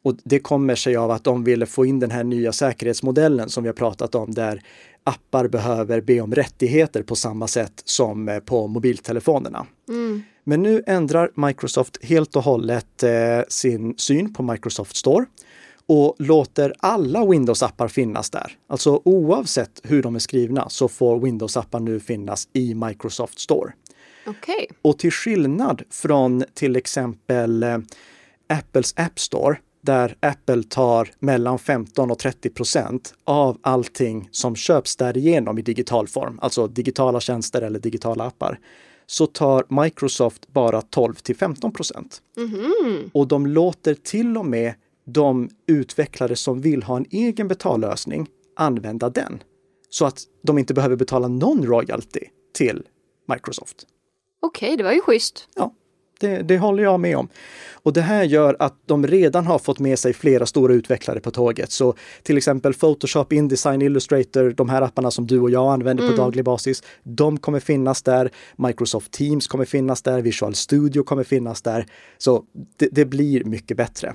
Och 0.01 0.15
det 0.23 0.39
kommer 0.39 0.75
sig 0.75 0.95
av 0.95 1.11
att 1.11 1.23
de 1.23 1.43
ville 1.43 1.65
få 1.65 1.85
in 1.85 1.99
den 1.99 2.11
här 2.11 2.23
nya 2.23 2.51
säkerhetsmodellen 2.51 3.49
som 3.49 3.63
vi 3.63 3.69
har 3.69 3.73
pratat 3.73 4.15
om 4.15 4.33
där 4.33 4.61
appar 5.03 5.47
behöver 5.47 6.01
be 6.01 6.21
om 6.21 6.35
rättigheter 6.35 7.03
på 7.03 7.15
samma 7.15 7.47
sätt 7.47 7.81
som 7.85 8.29
eh, 8.29 8.39
på 8.39 8.67
mobiltelefonerna. 8.67 9.65
Mm. 9.89 10.23
Men 10.49 10.63
nu 10.63 10.83
ändrar 10.87 11.31
Microsoft 11.35 12.03
helt 12.03 12.35
och 12.35 12.43
hållet 12.43 13.03
eh, 13.03 13.09
sin 13.47 13.97
syn 13.97 14.33
på 14.33 14.43
Microsoft 14.43 14.95
Store 14.95 15.25
och 15.85 16.15
låter 16.19 16.73
alla 16.79 17.25
Windows-appar 17.25 17.87
finnas 17.87 18.29
där. 18.29 18.51
Alltså 18.67 19.01
oavsett 19.05 19.81
hur 19.83 20.03
de 20.03 20.15
är 20.15 20.19
skrivna 20.19 20.69
så 20.69 20.87
får 20.87 21.19
Windows-appar 21.19 21.79
nu 21.79 21.99
finnas 21.99 22.47
i 22.53 22.73
Microsoft 22.73 23.39
Store. 23.39 23.73
Okay. 24.25 24.67
Och 24.81 24.99
till 24.99 25.11
skillnad 25.11 25.81
från 25.89 26.43
till 26.53 26.75
exempel 26.75 27.63
eh, 27.63 27.77
Apples 28.49 28.93
App 28.97 29.19
Store 29.19 29.57
där 29.81 30.15
Apple 30.19 30.63
tar 30.63 31.09
mellan 31.19 31.59
15 31.59 32.11
och 32.11 32.19
30 32.19 32.49
procent 32.49 33.13
av 33.23 33.57
allting 33.61 34.29
som 34.31 34.55
köps 34.55 34.95
därigenom 34.95 35.57
i 35.57 35.61
digital 35.61 36.07
form, 36.07 36.39
alltså 36.41 36.67
digitala 36.67 37.19
tjänster 37.19 37.61
eller 37.61 37.79
digitala 37.79 38.23
appar, 38.23 38.59
så 39.07 39.27
tar 39.27 39.81
Microsoft 39.83 40.47
bara 40.47 40.81
12 40.81 41.13
till 41.13 41.35
15 41.35 41.71
procent. 41.71 42.21
Mm. 42.37 43.09
Och 43.13 43.27
de 43.27 43.47
låter 43.47 43.93
till 43.93 44.37
och 44.37 44.45
med 44.45 44.73
de 45.05 45.49
utvecklare 45.67 46.35
som 46.35 46.61
vill 46.61 46.83
ha 46.83 46.97
en 46.97 47.05
egen 47.11 47.47
betallösning 47.47 48.27
använda 48.55 49.09
den. 49.09 49.43
Så 49.89 50.05
att 50.05 50.23
de 50.43 50.57
inte 50.57 50.73
behöver 50.73 50.95
betala 50.95 51.27
någon 51.27 51.65
royalty 51.65 52.23
till 52.53 52.83
Microsoft. 53.27 53.87
Okej, 54.41 54.67
okay, 54.67 54.77
det 54.77 54.83
var 54.83 54.91
ju 54.91 55.01
schysst. 55.01 55.49
Ja, 55.55 55.73
det, 56.19 56.41
det, 56.41 56.57
håller 56.57 56.83
jag 56.83 56.99
med 56.99 57.17
om. 57.17 57.27
Och 57.71 57.93
det 57.93 58.01
här 58.01 58.23
gör 58.23 58.55
att 58.59 58.73
de 58.85 59.07
redan 59.07 59.45
har 59.47 59.59
fått 59.59 59.79
med 59.79 59.99
sig 59.99 60.13
flera 60.13 60.45
stora 60.45 60.73
utvecklare 60.73 61.19
på 61.19 61.31
tåget. 61.31 61.71
Så 61.71 61.93
till 62.23 62.37
exempel 62.37 62.73
Photoshop, 62.73 63.33
Indesign, 63.33 63.81
Illustrator, 63.81 64.53
de 64.57 64.69
här 64.69 64.81
apparna 64.81 65.11
som 65.11 65.27
du 65.27 65.39
och 65.39 65.49
jag 65.49 65.73
använder 65.73 66.03
mm. 66.03 66.15
på 66.15 66.21
daglig 66.21 66.45
basis, 66.45 66.83
de 67.03 67.37
kommer 67.37 67.59
finnas 67.59 68.01
där. 68.01 68.31
Microsoft 68.55 69.11
Teams 69.11 69.47
kommer 69.47 69.65
finnas 69.65 70.01
där, 70.01 70.21
Visual 70.21 70.55
Studio 70.55 71.03
kommer 71.03 71.23
finnas 71.23 71.61
där. 71.61 71.85
Så 72.17 72.43
det, 72.77 72.89
det 72.91 73.05
blir 73.05 73.43
mycket 73.43 73.77
bättre. 73.77 74.13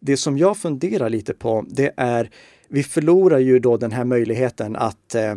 Det 0.00 0.16
som 0.16 0.38
jag 0.38 0.56
funderar 0.56 1.10
lite 1.10 1.34
på, 1.34 1.64
det 1.68 1.94
är 1.96 2.30
vi 2.68 2.82
förlorar 2.82 3.38
ju 3.38 3.58
då 3.58 3.76
den 3.76 3.92
här 3.92 4.04
möjligheten 4.04 4.76
att 4.76 5.14
eh, 5.14 5.34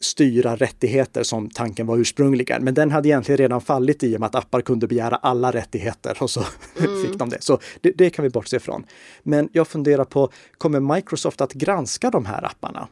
styra 0.00 0.56
rättigheter 0.56 1.22
som 1.22 1.50
tanken 1.50 1.86
var 1.86 1.98
ursprungligen. 1.98 2.64
Men 2.64 2.74
den 2.74 2.90
hade 2.90 3.08
egentligen 3.08 3.36
redan 3.36 3.60
fallit 3.60 4.02
i 4.02 4.16
och 4.16 4.20
med 4.20 4.26
att 4.26 4.34
appar 4.34 4.60
kunde 4.60 4.86
begära 4.86 5.16
alla 5.16 5.50
rättigheter 5.50 6.16
och 6.20 6.30
så 6.30 6.44
mm. 6.78 7.02
fick 7.02 7.18
de 7.18 7.28
det. 7.28 7.42
Så 7.42 7.58
det, 7.80 7.90
det, 7.90 8.10
kan 8.10 8.22
vi 8.22 8.28
bortse 8.28 8.56
ifrån. 8.56 8.84
Men 9.22 9.48
jag 9.52 9.68
funderar 9.68 10.04
på, 10.04 10.30
kommer 10.58 10.94
Microsoft 10.94 11.40
att 11.40 11.52
granska 11.52 12.10
de 12.10 12.26
här 12.26 12.44
apparna? 12.44 12.88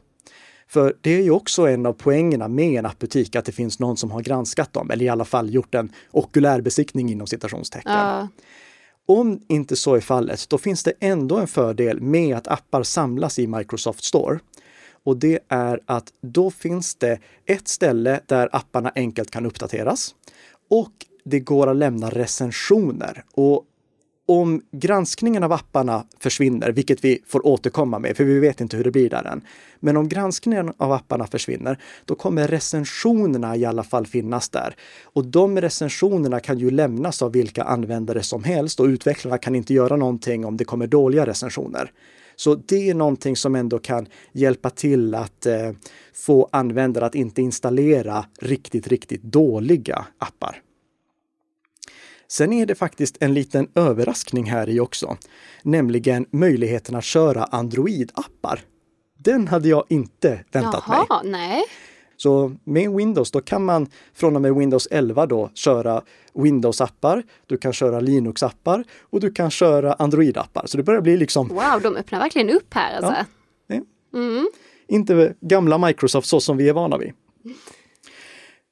För 0.69 0.97
det 1.01 1.11
är 1.11 1.23
ju 1.23 1.31
också 1.31 1.69
en 1.69 1.87
av 1.87 1.93
poängerna 1.93 2.49
med 2.49 2.79
en 2.79 2.87
appbutik, 2.87 3.37
att 3.37 3.45
det 3.45 3.53
finns 3.53 3.79
någon 3.79 3.97
som 3.97 4.11
har 4.11 4.21
granskat 4.21 4.73
dem, 4.73 4.91
eller 4.91 5.05
i 5.05 5.09
alla 5.09 5.25
fall 5.25 5.55
gjort 5.55 5.75
en 5.75 5.93
okulärbesiktning 6.11 7.13
inom 7.13 7.27
citationstecken. 7.27 7.93
Ja. 7.93 8.29
Om 9.07 9.41
inte 9.49 9.77
så 9.77 9.95
är 9.95 10.01
fallet, 10.01 10.49
då 10.49 10.59
finns 10.59 10.83
det 10.83 10.93
ändå 11.01 11.37
en 11.37 11.47
fördel 11.47 12.01
med 12.01 12.37
att 12.37 12.49
appar 12.49 12.83
samlas 12.83 13.39
i 13.39 13.47
Microsoft 13.47 14.05
Store. 14.05 14.39
Och 15.05 15.17
det 15.17 15.39
är 15.49 15.81
att 15.87 16.13
då 16.21 16.51
finns 16.51 16.95
det 16.95 17.19
ett 17.47 17.69
ställe 17.69 18.21
där 18.27 18.49
apparna 18.53 18.93
enkelt 18.95 19.31
kan 19.31 19.47
uppdateras 19.47 20.15
och 20.71 20.93
det 21.25 21.41
går 21.41 21.71
att 21.71 21.77
lämna 21.77 22.11
recensioner. 22.11 23.25
Och 23.35 23.65
om 24.27 24.63
granskningen 24.73 25.43
av 25.43 25.53
apparna 25.53 26.05
försvinner, 26.19 26.73
vilket 26.73 27.05
vi 27.05 27.23
får 27.27 27.47
återkomma 27.47 27.99
med, 27.99 28.17
för 28.17 28.25
vi 28.25 28.39
vet 28.39 28.61
inte 28.61 28.77
hur 28.77 28.85
det 28.85 28.91
blir 28.91 29.11
där 29.11 29.25
än. 29.25 29.41
Men 29.81 29.97
om 29.97 30.09
granskningen 30.09 30.73
av 30.77 30.93
apparna 30.93 31.27
försvinner, 31.27 31.79
då 32.05 32.15
kommer 32.15 32.49
recensionerna 32.49 33.57
i 33.57 33.65
alla 33.65 33.83
fall 33.83 34.07
finnas 34.07 34.49
där. 34.49 34.77
Och 35.03 35.25
de 35.25 35.61
recensionerna 35.61 36.41
kan 36.41 36.59
ju 36.59 36.71
lämnas 36.71 37.23
av 37.23 37.33
vilka 37.33 37.63
användare 37.63 38.23
som 38.23 38.45
helst 38.45 38.81
och 38.81 38.87
utvecklarna 38.87 39.39
kan 39.39 39.55
inte 39.55 39.75
göra 39.75 39.97
någonting 39.97 40.45
om 40.45 40.57
det 40.57 40.65
kommer 40.65 40.87
dåliga 40.87 41.27
recensioner. 41.27 41.93
Så 42.37 42.55
det 42.55 42.91
är 42.91 42.95
någonting 42.95 43.37
som 43.37 43.55
ändå 43.55 43.79
kan 43.79 44.07
hjälpa 44.33 44.71
till 44.71 45.15
att 45.15 45.47
eh, 45.47 45.73
få 46.15 46.49
användare 46.53 47.07
att 47.07 47.15
inte 47.15 47.43
installera 47.43 48.25
riktigt, 48.41 48.89
riktigt 48.89 49.23
dåliga 49.23 50.07
appar. 50.19 50.63
Sen 52.29 52.53
är 52.53 52.67
det 52.67 52.75
faktiskt 52.75 53.17
en 53.21 53.35
liten 53.35 53.69
överraskning 53.75 54.45
här 54.45 54.69
i 54.69 54.81
också, 54.81 55.17
nämligen 55.63 56.27
möjligheten 56.31 56.95
att 56.95 57.05
köra 57.05 57.45
Android-appar. 57.45 58.59
Den 59.19 59.49
hade 59.49 59.69
jag 59.69 59.85
inte 59.89 60.45
väntat 60.53 60.85
Jaha, 60.87 61.23
mig. 61.23 61.31
Nej. 61.33 61.63
Så 62.17 62.57
med 62.65 62.91
Windows, 62.91 63.31
då 63.31 63.41
kan 63.41 63.65
man 63.65 63.87
från 64.15 64.37
och 64.37 64.43
med 64.43 64.55
Windows 64.55 64.89
11 64.91 65.27
då 65.27 65.51
köra 65.55 66.03
Windows-appar, 66.35 67.23
du 67.47 67.57
kan 67.57 67.73
köra 67.73 68.01
Linux-appar 68.01 68.85
och 69.01 69.21
du 69.21 69.31
kan 69.31 69.51
köra 69.51 69.95
Android-appar. 69.95 70.67
Så 70.67 70.77
det 70.77 70.83
börjar 70.83 71.01
bli 71.01 71.17
liksom... 71.17 71.49
Wow, 71.49 71.83
de 71.83 71.97
öppnar 71.97 72.19
verkligen 72.19 72.51
upp 72.51 72.75
här 72.75 72.97
alltså. 72.97 73.27
Ja, 73.67 73.81
mm. 74.15 74.49
Inte 74.89 75.35
gamla 75.41 75.79
Microsoft 75.79 76.29
så 76.29 76.41
som 76.41 76.57
vi 76.57 76.69
är 76.69 76.73
vana 76.73 76.99
vid. 76.99 77.13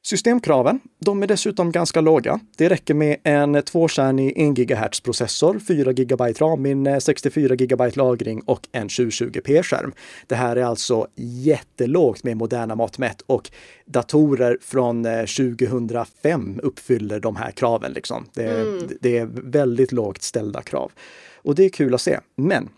Systemkraven, 0.04 0.80
de 0.98 1.22
är 1.22 1.26
dessutom 1.26 1.72
ganska 1.72 2.00
låga. 2.00 2.40
Det 2.56 2.68
räcker 2.68 2.94
med 2.94 3.16
en 3.22 3.62
tvåkärnig 3.62 4.32
1 4.36 4.54
GHz 4.54 5.00
processor, 5.00 5.58
4 5.58 5.92
GB 5.92 6.24
RAM-minne, 6.24 7.00
64 7.00 7.56
GB 7.56 7.90
lagring 7.94 8.40
och 8.40 8.68
en 8.72 8.88
720p-skärm. 8.88 9.92
Det 10.26 10.34
här 10.34 10.56
är 10.56 10.64
alltså 10.64 11.06
jättelågt 11.16 12.24
med 12.24 12.36
moderna 12.36 12.74
mått 12.74 12.98
mätt 12.98 13.22
och 13.26 13.50
datorer 13.86 14.58
från 14.60 15.04
2005 15.04 16.58
eh, 16.58 16.66
uppfyller 16.66 17.20
de 17.20 17.36
här 17.36 17.50
kraven. 17.50 17.92
Liksom. 17.92 18.26
Det, 18.34 18.44
är, 18.44 18.62
mm. 18.62 18.88
det 19.00 19.18
är 19.18 19.26
väldigt 19.32 19.92
lågt 19.92 20.22
ställda 20.22 20.62
krav. 20.62 20.92
Och 21.34 21.54
det 21.54 21.64
är 21.64 21.68
kul 21.68 21.94
att 21.94 22.00
se. 22.00 22.20
Men 22.36 22.68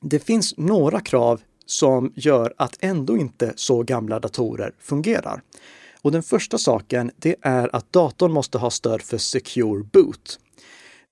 det 0.00 0.18
finns 0.18 0.54
några 0.56 1.00
krav 1.00 1.40
som 1.66 2.12
gör 2.16 2.54
att 2.56 2.76
ändå 2.80 3.16
inte 3.16 3.52
så 3.56 3.82
gamla 3.82 4.18
datorer 4.20 4.72
fungerar. 4.78 5.42
Och 6.02 6.12
den 6.12 6.22
första 6.22 6.58
saken, 6.58 7.10
det 7.16 7.36
är 7.42 7.76
att 7.76 7.92
datorn 7.92 8.32
måste 8.32 8.58
ha 8.58 8.70
stöd 8.70 9.02
för 9.02 9.18
Secure 9.18 9.84
Boot. 9.92 10.38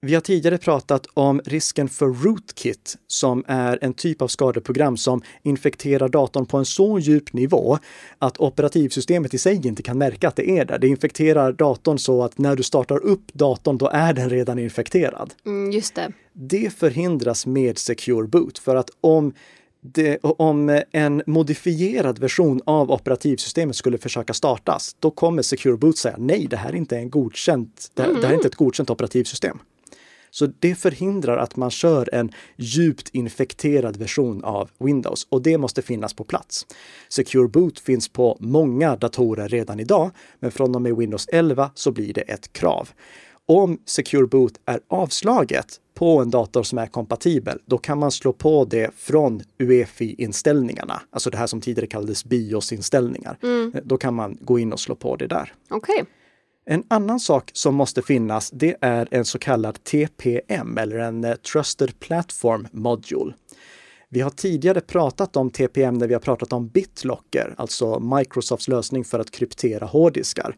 Vi 0.01 0.15
har 0.15 0.21
tidigare 0.21 0.59
pratat 0.59 1.07
om 1.15 1.41
risken 1.45 1.89
för 1.89 2.07
rootkit 2.07 2.97
som 3.07 3.45
är 3.47 3.79
en 3.83 3.95
typ 3.95 4.23
av 4.23 4.29
skadeprogram 4.29 4.97
som 4.97 5.23
infekterar 5.43 6.09
datorn 6.09 6.47
på 6.47 6.59
en 6.59 6.65
så 6.65 6.99
djup 6.99 7.33
nivå 7.33 7.79
att 8.19 8.39
operativsystemet 8.39 9.35
i 9.35 9.39
sig 9.39 9.67
inte 9.67 9.83
kan 9.83 9.99
märka 9.99 10.29
att 10.29 10.37
det 10.37 10.51
är 10.51 10.65
där. 10.65 10.79
Det 10.79 10.89
infekterar 10.89 11.53
datorn 11.53 11.99
så 11.99 12.23
att 12.23 12.39
när 12.39 12.57
du 12.57 12.63
startar 12.63 12.99
upp 13.05 13.33
datorn, 13.33 13.79
då 13.79 13.89
är 13.89 14.13
den 14.13 14.31
redan 14.31 14.59
infekterad. 14.59 15.35
Mm, 15.47 15.73
just 15.73 15.95
det. 15.95 16.13
Det 16.33 16.75
förhindras 16.75 17.47
med 17.47 17.79
Secure 17.79 18.27
Boot 18.27 18.59
för 18.59 18.77
att 18.77 18.91
om 19.01 19.33
det, 19.93 20.19
om 20.23 20.83
en 20.93 21.23
modifierad 21.27 22.19
version 22.19 22.61
av 22.65 22.91
operativsystemet 22.91 23.77
skulle 23.77 23.99
försöka 23.99 24.35
startas, 24.35 24.97
då 24.99 25.11
kommer 25.11 25.43
Secure 25.43 25.77
Boot 25.77 25.99
säga 25.99 26.17
nej, 26.19 26.47
det 26.51 26.57
här 26.57 26.69
är 26.69 26.75
inte 26.75 26.97
en 26.97 27.11
godkänt, 27.11 27.91
det, 27.95 28.03
mm. 28.03 28.21
det 28.21 28.27
här 28.27 28.33
är 28.33 28.37
inte 28.37 28.49
ett 28.49 28.55
godkänt 28.55 28.91
operativsystem. 28.91 29.59
Så 30.31 30.47
det 30.59 30.75
förhindrar 30.75 31.37
att 31.37 31.57
man 31.57 31.71
kör 31.71 32.15
en 32.15 32.33
djupt 32.57 33.09
infekterad 33.13 33.97
version 33.97 34.45
av 34.45 34.71
Windows 34.79 35.27
och 35.29 35.43
det 35.43 35.59
måste 35.59 35.83
finnas 35.83 36.15
på 36.15 36.25
plats. 36.25 36.67
Secure 37.09 37.49
Boot 37.49 37.81
finns 37.81 38.09
på 38.09 38.37
många 38.41 38.97
datorer 38.97 39.49
redan 39.49 39.81
idag, 39.81 40.11
men 40.41 40.51
från 40.51 40.75
och 40.75 40.83
med 40.83 40.97
Windows 40.97 41.29
11 41.33 41.71
så 41.75 41.93
blir 41.93 42.13
det 42.13 42.21
ett 42.21 42.53
krav. 42.53 42.89
Om 43.51 43.79
Secure 43.85 44.27
Boot 44.27 44.61
är 44.65 44.81
avslaget 44.89 45.81
på 45.95 46.21
en 46.21 46.31
dator 46.31 46.63
som 46.63 46.79
är 46.79 46.87
kompatibel, 46.87 47.59
då 47.67 47.79
kan 47.79 47.99
man 47.99 48.11
slå 48.11 48.33
på 48.33 48.65
det 48.65 48.95
från 48.97 49.43
UEFI-inställningarna, 49.59 51.01
alltså 51.11 51.31
det 51.31 51.37
här 51.37 51.47
som 51.47 51.61
tidigare 51.61 51.87
kallades 51.87 52.25
BIOS-inställningar. 52.25 53.39
Mm. 53.43 53.73
Då 53.85 53.97
kan 53.97 54.15
man 54.15 54.39
gå 54.41 54.59
in 54.59 54.73
och 54.73 54.81
slå 54.81 54.95
på 54.95 55.17
det 55.17 55.27
där. 55.27 55.55
Okay. 55.71 56.05
En 56.67 56.85
annan 56.89 57.21
sak 57.21 57.51
som 57.53 57.75
måste 57.75 58.03
finnas, 58.03 58.51
det 58.51 58.77
är 58.81 59.09
en 59.11 59.25
så 59.25 59.39
kallad 59.39 59.85
TPM 59.85 60.79
eller 60.79 60.99
en 60.99 61.25
eh, 61.25 61.35
Trusted 61.35 62.01
Platform 62.01 62.69
Module. 62.73 63.35
Vi 64.09 64.21
har 64.21 64.31
tidigare 64.31 64.81
pratat 64.81 65.37
om 65.37 65.51
TPM 65.51 65.95
när 65.95 66.07
vi 66.07 66.15
har 66.15 66.21
pratat 66.21 66.53
om 66.53 66.69
BitLocker, 66.69 67.55
alltså 67.57 68.01
Microsofts 68.01 68.69
lösning 68.69 69.05
för 69.05 69.19
att 69.19 69.31
kryptera 69.31 69.87
hårddiskar. 69.87 70.57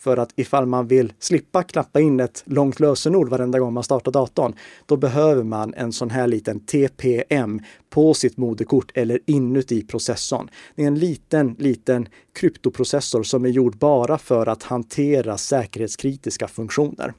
För 0.00 0.16
att 0.16 0.32
ifall 0.36 0.66
man 0.66 0.86
vill 0.86 1.12
slippa 1.18 1.62
knappa 1.62 2.00
in 2.00 2.20
ett 2.20 2.42
långt 2.46 2.80
lösenord 2.80 3.28
varenda 3.28 3.58
gång 3.58 3.72
man 3.72 3.84
startar 3.84 4.12
datorn, 4.12 4.54
då 4.86 4.96
behöver 4.96 5.42
man 5.42 5.74
en 5.74 5.92
sån 5.92 6.10
här 6.10 6.26
liten 6.26 6.60
TPM 6.60 7.60
på 7.90 8.14
sitt 8.14 8.36
moderkort 8.36 8.90
eller 8.94 9.20
inuti 9.26 9.82
processorn. 9.82 10.50
Det 10.74 10.82
är 10.82 10.86
en 10.86 10.98
liten, 10.98 11.56
liten 11.58 12.08
kryptoprocessor 12.32 13.22
som 13.22 13.44
är 13.44 13.48
gjord 13.48 13.76
bara 13.78 14.18
för 14.18 14.46
att 14.46 14.62
hantera 14.62 15.38
säkerhetskritiska 15.38 16.48
funktioner. 16.48 17.14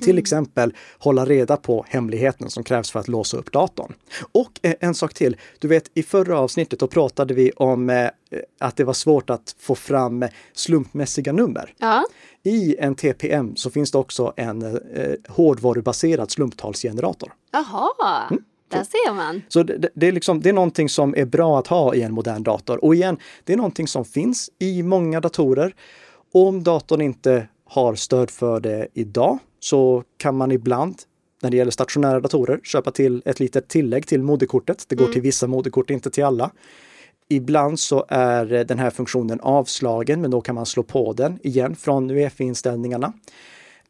Till 0.00 0.10
mm. 0.10 0.18
exempel 0.18 0.74
hålla 0.98 1.24
reda 1.24 1.56
på 1.56 1.84
hemligheten 1.88 2.50
som 2.50 2.64
krävs 2.64 2.90
för 2.90 3.00
att 3.00 3.08
låsa 3.08 3.36
upp 3.36 3.52
datorn. 3.52 3.92
Och 4.32 4.52
eh, 4.62 4.74
en 4.80 4.94
sak 4.94 5.14
till. 5.14 5.36
Du 5.58 5.68
vet, 5.68 5.90
i 5.94 6.02
förra 6.02 6.38
avsnittet 6.38 6.78
då 6.78 6.86
pratade 6.86 7.34
vi 7.34 7.50
om 7.50 7.90
eh, 7.90 8.08
att 8.60 8.76
det 8.76 8.84
var 8.84 8.92
svårt 8.92 9.30
att 9.30 9.56
få 9.58 9.74
fram 9.74 10.24
slumpmässiga 10.52 11.32
nummer. 11.32 11.74
Ja. 11.78 12.04
I 12.42 12.76
en 12.78 12.94
TPM 12.94 13.56
så 13.56 13.70
finns 13.70 13.90
det 13.90 13.98
också 13.98 14.32
en 14.36 14.62
eh, 14.62 15.14
hårdvarubaserad 15.28 16.30
slumptalsgenerator. 16.30 17.32
Jaha! 17.52 18.28
Mm. 18.30 18.42
Där 18.68 18.84
ser 18.84 19.14
man. 19.14 19.42
Så 19.48 19.62
det, 19.62 19.88
det, 19.94 20.08
är 20.08 20.12
liksom, 20.12 20.40
det 20.40 20.48
är 20.48 20.52
någonting 20.52 20.88
som 20.88 21.14
är 21.16 21.24
bra 21.24 21.58
att 21.58 21.66
ha 21.66 21.94
i 21.94 22.02
en 22.02 22.12
modern 22.12 22.42
dator. 22.42 22.84
Och 22.84 22.94
igen, 22.94 23.18
det 23.44 23.52
är 23.52 23.56
någonting 23.56 23.88
som 23.88 24.04
finns 24.04 24.50
i 24.58 24.82
många 24.82 25.20
datorer. 25.20 25.74
Om 26.32 26.62
datorn 26.62 27.00
inte 27.00 27.48
har 27.70 27.94
stöd 27.94 28.30
för 28.30 28.60
det 28.60 28.88
idag 28.94 29.38
så 29.60 30.04
kan 30.16 30.36
man 30.36 30.52
ibland 30.52 30.96
när 31.42 31.50
det 31.50 31.56
gäller 31.56 31.70
stationära 31.70 32.20
datorer 32.20 32.60
köpa 32.62 32.90
till 32.90 33.22
ett 33.24 33.40
litet 33.40 33.68
tillägg 33.68 34.06
till 34.06 34.22
moderkortet. 34.22 34.84
Det 34.88 34.94
går 34.94 35.04
mm. 35.04 35.12
till 35.12 35.22
vissa 35.22 35.46
moderkort, 35.46 35.90
inte 35.90 36.10
till 36.10 36.24
alla. 36.24 36.50
Ibland 37.28 37.80
så 37.80 38.04
är 38.08 38.64
den 38.64 38.78
här 38.78 38.90
funktionen 38.90 39.40
avslagen, 39.40 40.20
men 40.20 40.30
då 40.30 40.40
kan 40.40 40.54
man 40.54 40.66
slå 40.66 40.82
på 40.82 41.12
den 41.12 41.38
igen 41.42 41.76
från 41.76 42.10
UEFI-inställningarna. 42.10 43.12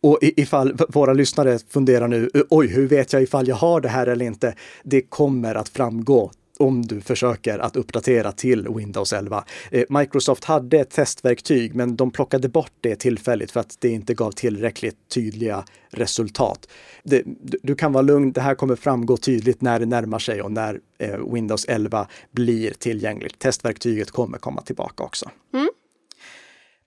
Och 0.01 0.19
ifall 0.21 0.77
våra 0.89 1.13
lyssnare 1.13 1.59
funderar 1.69 2.09
nu, 2.09 2.31
oj, 2.51 2.67
hur 2.67 2.89
vet 2.89 3.13
jag 3.13 3.23
ifall 3.23 3.49
jag 3.49 3.57
har 3.57 3.81
det 3.81 3.89
här 3.89 4.07
eller 4.07 4.25
inte? 4.25 4.55
Det 4.83 5.03
kommer 5.03 5.55
att 5.55 5.69
framgå 5.69 6.31
om 6.61 6.83
du 6.83 7.01
försöker 7.01 7.59
att 7.59 7.77
uppdatera 7.77 8.33
till 8.33 8.69
Windows 8.69 9.13
11. 9.13 9.45
Eh, 9.71 9.85
Microsoft 9.89 10.45
hade 10.45 10.79
ett 10.79 10.91
testverktyg, 10.91 11.75
men 11.75 11.97
de 11.97 12.11
plockade 12.11 12.49
bort 12.49 12.73
det 12.81 12.97
tillfälligt 12.97 13.51
för 13.51 13.61
att 13.61 13.77
det 13.81 13.89
inte 13.89 14.15
gav 14.15 14.31
tillräckligt 14.31 14.97
tydliga 15.09 15.65
resultat. 15.91 16.69
Det, 17.03 17.23
du 17.63 17.75
kan 17.75 17.93
vara 17.93 18.03
lugn, 18.03 18.33
det 18.33 18.41
här 18.41 18.55
kommer 18.55 18.77
framgå 18.77 19.17
tydligt 19.17 19.61
när 19.61 19.81
det 19.81 19.87
närmar 19.87 20.19
sig 20.19 20.43
och 20.43 20.53
när 20.53 20.81
eh, 20.99 21.33
Windows 21.33 21.65
11 21.65 22.07
blir 22.31 22.71
tillgängligt. 22.71 23.39
Testverktyget 23.39 24.11
kommer 24.11 24.39
komma 24.39 24.63
tillbaka 24.63 25.03
också. 25.03 25.31
Mm. 25.55 25.69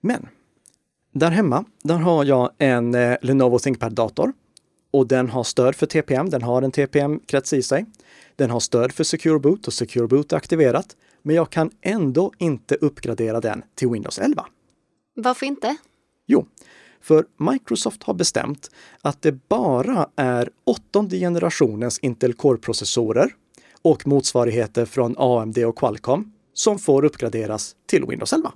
Men 0.00 0.28
där 1.12 1.30
hemma, 1.30 1.64
där 1.82 1.98
har 1.98 2.24
jag 2.24 2.50
en 2.58 2.94
eh, 2.94 3.16
Lenovo 3.22 3.58
ThinkPad-dator 3.58 4.32
och 4.90 5.06
den 5.06 5.28
har 5.28 5.44
stöd 5.44 5.76
för 5.76 5.86
TPM. 5.86 6.30
Den 6.30 6.42
har 6.42 6.62
en 6.62 6.72
TPM-krets 6.72 7.52
i 7.52 7.62
sig. 7.62 7.86
Den 8.36 8.50
har 8.50 8.60
stöd 8.60 8.92
för 8.92 9.04
Secure 9.04 9.38
Boot 9.38 9.66
och 9.66 9.72
Secure 9.72 10.06
Boot 10.06 10.32
är 10.32 10.36
aktiverat. 10.36 10.96
Men 11.22 11.36
jag 11.36 11.50
kan 11.50 11.70
ändå 11.82 12.32
inte 12.38 12.74
uppgradera 12.74 13.40
den 13.40 13.62
till 13.74 13.88
Windows 13.88 14.18
11. 14.18 14.46
Varför 15.16 15.46
inte? 15.46 15.76
Jo, 16.26 16.46
för 17.00 17.24
Microsoft 17.52 18.02
har 18.02 18.14
bestämt 18.14 18.70
att 19.02 19.22
det 19.22 19.48
bara 19.48 20.08
är 20.16 20.50
åttonde 20.64 21.18
generationens 21.18 21.98
Intel 21.98 22.34
Core-processorer 22.34 23.34
och 23.82 24.06
motsvarigheter 24.06 24.84
från 24.84 25.14
AMD 25.18 25.58
och 25.58 25.78
Qualcomm 25.78 26.32
som 26.54 26.78
får 26.78 27.04
uppgraderas 27.04 27.76
till 27.86 28.04
Windows 28.04 28.32
11. 28.32 28.52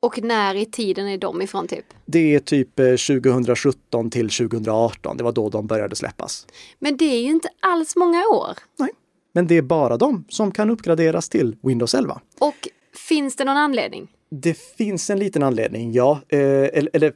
Och 0.00 0.22
när 0.22 0.54
i 0.54 0.66
tiden 0.66 1.08
är 1.08 1.18
de 1.18 1.42
ifrån 1.42 1.68
typ? 1.68 1.84
Det 2.06 2.34
är 2.34 2.40
typ 2.40 2.76
2017 2.76 4.06
eh, 4.06 4.10
till 4.10 4.30
2018. 4.30 5.16
Det 5.16 5.24
var 5.24 5.32
då 5.32 5.48
de 5.48 5.66
började 5.66 5.96
släppas. 5.96 6.46
Men 6.78 6.96
det 6.96 7.04
är 7.04 7.20
ju 7.20 7.30
inte 7.30 7.48
alls 7.60 7.96
många 7.96 8.24
år. 8.26 8.58
Nej, 8.78 8.90
men 9.32 9.46
det 9.46 9.56
är 9.56 9.62
bara 9.62 9.96
de 9.96 10.24
som 10.28 10.52
kan 10.52 10.70
uppgraderas 10.70 11.28
till 11.28 11.56
Windows 11.62 11.94
11. 11.94 12.20
Och 12.38 12.68
finns 13.08 13.36
det 13.36 13.44
någon 13.44 13.56
anledning? 13.56 14.08
Det 14.30 14.58
finns 14.58 15.10
en 15.10 15.18
liten 15.18 15.42
anledning, 15.42 15.92
ja. 15.92 16.20
Eh, 16.28 16.38
eller, 16.40 16.90
eller 16.92 17.12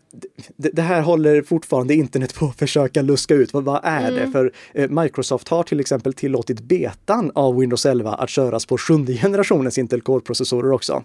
det, 0.57 0.70
det, 0.72 0.83
här 0.83 1.03
håller 1.03 1.42
fortfarande 1.42 1.94
internet 1.94 2.35
på 2.35 2.46
att 2.46 2.59
försöka 2.59 3.03
luska 3.03 3.35
ut. 3.35 3.53
Vad, 3.53 3.64
vad 3.64 3.81
är 3.85 4.09
mm. 4.09 4.14
det? 4.14 4.33
För 4.33 4.53
eh, 4.75 4.88
Microsoft 4.88 5.48
har 5.48 5.62
till 5.62 5.81
exempel 5.81 6.12
tillåtit 6.12 6.61
betan 6.61 7.33
av 7.35 7.59
Windows 7.59 7.87
11 7.87 8.14
att 8.14 8.31
köras 8.31 8.66
på 8.66 8.79
sjunde 8.79 9.12
generationens 9.12 9.79
Intel 9.79 10.01
Core-processorer 10.01 10.72
också. 10.72 11.03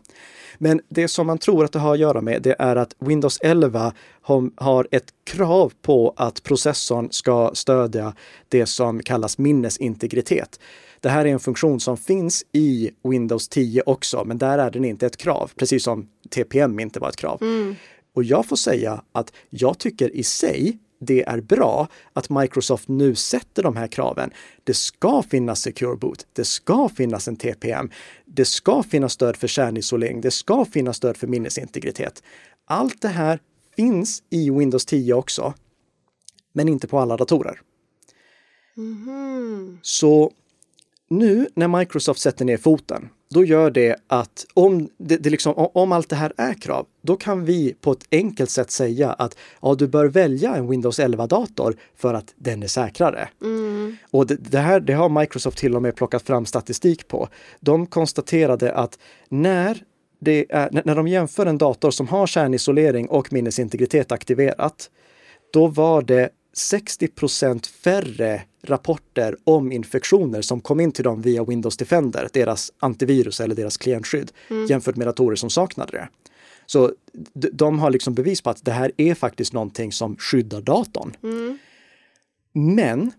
Men 0.58 0.82
det 0.90 1.08
som 1.08 1.28
man 1.28 1.38
tror 1.38 1.66
att 1.66 1.72
det 1.72 1.80
har 1.80 1.94
att 1.94 2.00
göra 2.00 2.22
med, 2.22 2.42
det 2.42 2.56
är 2.60 2.76
att 2.76 2.96
Windows 3.00 3.40
11 3.42 3.94
har 4.56 4.88
ett 4.92 5.14
krav 5.24 5.74
på 5.82 6.14
att 6.18 6.44
processorn 6.44 7.08
ska 7.12 7.52
stödja 7.54 8.14
det 8.50 8.66
som 8.66 9.04
kallas 9.04 9.38
minnesintegritet. 9.38 10.60
Det 11.00 11.10
här 11.10 11.26
är 11.26 11.30
en 11.30 11.40
funktion 11.40 11.80
som 11.80 11.98
finns 11.98 12.46
i 12.52 12.92
Windows 13.04 13.48
10 13.48 13.84
också, 13.86 14.24
men 14.26 14.38
där 14.38 14.58
är 14.58 14.72
den 14.72 14.86
inte 14.86 15.06
ett 15.06 15.18
krav, 15.18 15.52
precis 15.56 15.84
som 15.84 16.08
TPM 16.30 16.80
inte 16.80 17.00
var 17.00 17.10
ett 17.10 17.16
krav. 17.16 17.42
Mm. 17.42 17.76
Och 18.14 18.24
jag 18.24 18.46
får 18.46 18.56
säga 18.56 19.04
att 19.12 19.34
jag 19.50 19.78
tycker 19.78 20.16
i 20.16 20.24
sig 20.24 20.80
det 21.00 21.24
är 21.24 21.42
bra 21.42 21.88
att 22.14 22.30
Microsoft 22.30 22.88
nu 22.88 23.16
sätter 23.16 23.64
de 23.64 23.76
här 23.76 23.88
kraven. 23.88 24.32
Det 24.64 24.74
ska 24.74 25.22
finnas 25.24 25.62
Secure 25.62 25.96
Boot. 25.96 26.28
Det 26.34 26.46
ska 26.46 26.90
finnas 26.90 27.28
en 27.28 27.36
TPM. 27.36 27.92
Det 28.26 28.46
ska 28.46 28.84
finnas 28.84 29.14
stöd 29.14 29.38
för 29.38 29.48
kärnisolering. 29.48 30.22
Det 30.22 30.32
ska 30.32 30.66
finnas 30.66 30.98
stöd 30.98 31.18
för 31.18 31.28
minnesintegritet. 31.28 32.24
Allt 32.66 33.02
det 33.02 33.08
här 33.08 33.40
finns 33.76 34.24
i 34.30 34.50
Windows 34.50 34.86
10 34.86 35.14
också, 35.14 35.54
men 36.54 36.70
inte 36.70 36.88
på 36.88 37.00
alla 37.00 37.18
datorer. 37.18 37.62
Mm. 38.78 39.80
Så 39.82 40.32
nu 41.10 41.48
när 41.56 41.68
Microsoft 41.68 42.20
sätter 42.20 42.46
ner 42.46 42.58
foten 42.58 43.10
då 43.30 43.46
gör 43.46 43.72
det 43.72 43.96
att 44.08 44.46
om, 44.54 44.90
det, 44.98 45.18
det 45.18 45.30
liksom, 45.30 45.54
om 45.56 45.92
allt 45.92 46.10
det 46.10 46.16
här 46.16 46.34
är 46.38 46.54
krav, 46.54 46.86
då 47.02 47.16
kan 47.16 47.46
vi 47.46 47.76
på 47.82 47.92
ett 47.92 48.08
enkelt 48.12 48.50
sätt 48.50 48.72
säga 48.72 49.12
att 49.12 49.38
ja, 49.62 49.76
du 49.76 49.88
bör 49.88 50.06
välja 50.06 50.56
en 50.56 50.70
Windows 50.70 51.00
11-dator 51.00 51.76
för 51.96 52.14
att 52.14 52.34
den 52.36 52.64
är 52.64 52.68
säkrare. 52.68 53.30
Mm. 53.42 53.98
Och 54.12 54.28
det, 54.28 54.36
det, 54.36 54.60
här 54.60 54.80
det 54.80 54.94
har 54.94 55.10
Microsoft 55.10 55.58
till 55.58 55.76
och 55.76 55.82
med 55.82 55.96
plockat 55.96 56.22
fram 56.22 56.46
statistik 56.46 57.08
på. 57.08 57.30
De 57.60 57.88
konstaterade 57.88 58.74
att 58.74 59.00
när, 59.30 59.84
är, 60.26 60.86
när 60.86 60.96
de 60.96 61.08
jämför 61.08 61.46
en 61.46 61.58
dator 61.58 61.92
som 61.92 62.08
har 62.08 62.28
kärnisolering 62.28 63.10
och 63.10 63.34
minnesintegritet 63.34 64.12
aktiverat, 64.12 64.90
då 65.54 65.68
var 65.68 66.02
det 66.02 66.30
60% 66.58 67.68
färre 67.68 68.42
rapporter 68.64 69.38
om 69.44 69.72
infektioner 69.72 70.42
som 70.42 70.62
kom 70.62 70.80
in 70.80 70.92
till 70.92 71.04
dem 71.04 71.22
via 71.22 71.44
Windows 71.44 71.78
Defender, 71.78 72.30
deras 72.34 72.72
antivirus 72.80 73.40
eller 73.40 73.56
deras 73.56 73.78
klientskydd, 73.78 74.32
mm. 74.50 74.66
jämfört 74.66 74.96
med 74.96 75.08
datorer 75.08 75.36
som 75.36 75.50
saknade 75.50 75.92
det. 75.92 76.10
Så 76.66 76.92
de 77.34 77.80
har 77.80 77.92
liksom 77.92 78.14
bevis 78.14 78.42
på 78.42 78.50
att 78.50 78.66
det 78.66 78.72
här 78.72 78.92
är 78.98 79.14
faktiskt 79.14 79.54
någonting 79.54 79.92
som 79.92 80.16
skyddar 80.16 80.62
datorn. 80.62 81.16
Mm. 81.24 81.58
Men 82.54 83.12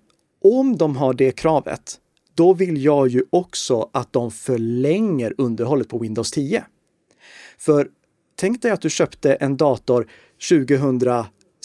om 0.43 0.77
de 0.77 0.97
har 0.97 1.15
det 1.15 1.33
kravet, 1.33 2.01
då 2.35 2.53
vill 2.55 2.85
jag 2.85 3.09
ju 3.09 3.25
också 3.31 3.91
att 3.93 4.13
de 4.13 4.31
förlänger 4.31 5.35
underhållet 5.39 5.89
på 5.89 5.99
Windows 5.99 6.31
10. 6.31 6.65
För 7.59 7.89
tänk 8.37 8.63
dig 8.63 8.71
att 8.71 8.81
du 8.81 8.91
köpte 8.91 9.35
en 9.35 9.57
dator 9.57 10.07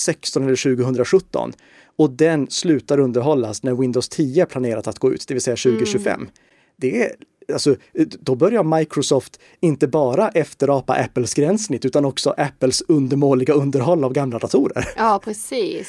2016 0.06 0.44
eller 0.44 0.76
2017 0.76 1.54
och 1.96 2.10
den 2.10 2.48
slutar 2.50 3.00
underhållas 3.00 3.64
när 3.64 3.74
Windows 3.74 4.10
10 4.10 4.42
är 4.42 4.46
planerat 4.46 4.88
att 4.88 5.00
gå 5.00 5.14
ut, 5.14 5.28
det 5.28 5.34
vill 5.34 5.42
säga 5.42 5.56
2025. 5.56 6.22
Mm. 6.22 6.32
Det 6.78 7.02
är 7.02 7.12
Alltså, 7.54 7.76
då 8.20 8.36
börjar 8.36 8.64
Microsoft 8.64 9.40
inte 9.60 9.88
bara 9.88 10.30
efterapa 10.30 10.94
Apples 10.94 11.34
gränssnitt 11.34 11.86
utan 11.86 12.06
också 12.06 12.34
Apples 12.38 12.82
undermåliga 12.88 13.54
underhåll 13.54 14.04
av 14.04 14.14
gamla 14.14 14.40
datorer. 14.40 14.90
Ja, 14.98 15.22
precis. 15.24 15.88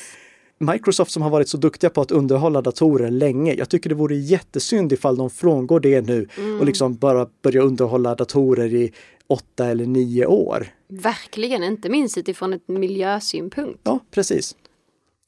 Microsoft 0.59 1.11
som 1.11 1.23
har 1.23 1.31
varit 1.31 1.49
så 1.49 1.57
duktiga 1.57 1.91
på 1.91 2.01
att 2.01 2.11
underhålla 2.11 2.63
datorer 2.63 3.11
länge. 3.11 3.55
Jag 3.55 3.69
tycker 3.69 3.89
det 3.89 3.95
vore 3.95 4.17
jättesynd 4.17 4.93
ifall 4.93 5.17
de 5.17 5.31
frångår 5.31 5.81
det 5.81 6.01
nu 6.01 6.29
mm. 6.39 6.61
och 6.61 6.67
liksom 6.67 6.95
bara 6.97 7.27
börjar 7.43 7.63
underhålla 7.63 8.15
datorer 8.15 8.75
i 8.75 8.93
åtta 9.29 9.67
eller 9.67 9.87
nio 9.87 10.27
år. 10.27 10.67
Verkligen, 10.89 11.65
inte 11.65 11.89
minst 11.89 12.19
utifrån 12.19 12.53
ett 12.53 12.69
miljösynpunkt. 12.69 13.81
Ja, 13.83 14.01
precis. 14.11 14.57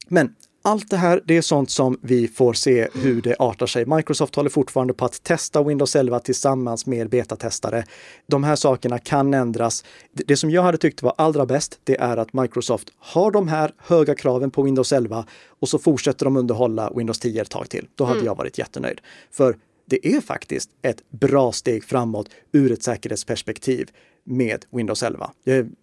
Men 0.08 0.34
allt 0.66 0.90
det 0.90 0.96
här, 0.96 1.22
det 1.24 1.36
är 1.36 1.42
sånt 1.42 1.70
som 1.70 1.98
vi 2.02 2.28
får 2.28 2.52
se 2.52 2.88
hur 2.94 3.22
det 3.22 3.36
artar 3.38 3.66
sig. 3.66 3.86
Microsoft 3.86 4.34
håller 4.34 4.50
fortfarande 4.50 4.94
på 4.94 5.04
att 5.04 5.22
testa 5.22 5.62
Windows 5.62 5.96
11 5.96 6.20
tillsammans 6.20 6.86
med 6.86 7.10
betatestare. 7.10 7.84
De 8.26 8.44
här 8.44 8.56
sakerna 8.56 8.98
kan 8.98 9.34
ändras. 9.34 9.84
Det 10.12 10.36
som 10.36 10.50
jag 10.50 10.62
hade 10.62 10.78
tyckt 10.78 11.02
var 11.02 11.14
allra 11.18 11.46
bäst, 11.46 11.80
det 11.84 11.96
är 11.96 12.16
att 12.16 12.32
Microsoft 12.32 12.90
har 12.98 13.30
de 13.30 13.48
här 13.48 13.74
höga 13.78 14.14
kraven 14.14 14.50
på 14.50 14.62
Windows 14.62 14.92
11 14.92 15.26
och 15.60 15.68
så 15.68 15.78
fortsätter 15.78 16.24
de 16.24 16.36
underhålla 16.36 16.92
Windows 16.96 17.18
10 17.18 17.42
ett 17.42 17.50
tag 17.50 17.68
till. 17.68 17.88
Då 17.94 18.04
hade 18.04 18.16
mm. 18.16 18.26
jag 18.26 18.34
varit 18.34 18.58
jättenöjd. 18.58 19.00
För 19.30 19.56
det 19.86 20.06
är 20.06 20.20
faktiskt 20.20 20.70
ett 20.82 21.10
bra 21.10 21.52
steg 21.52 21.84
framåt 21.84 22.28
ur 22.52 22.72
ett 22.72 22.82
säkerhetsperspektiv 22.82 23.90
med 24.24 24.64
Windows 24.70 25.02
11. 25.02 25.30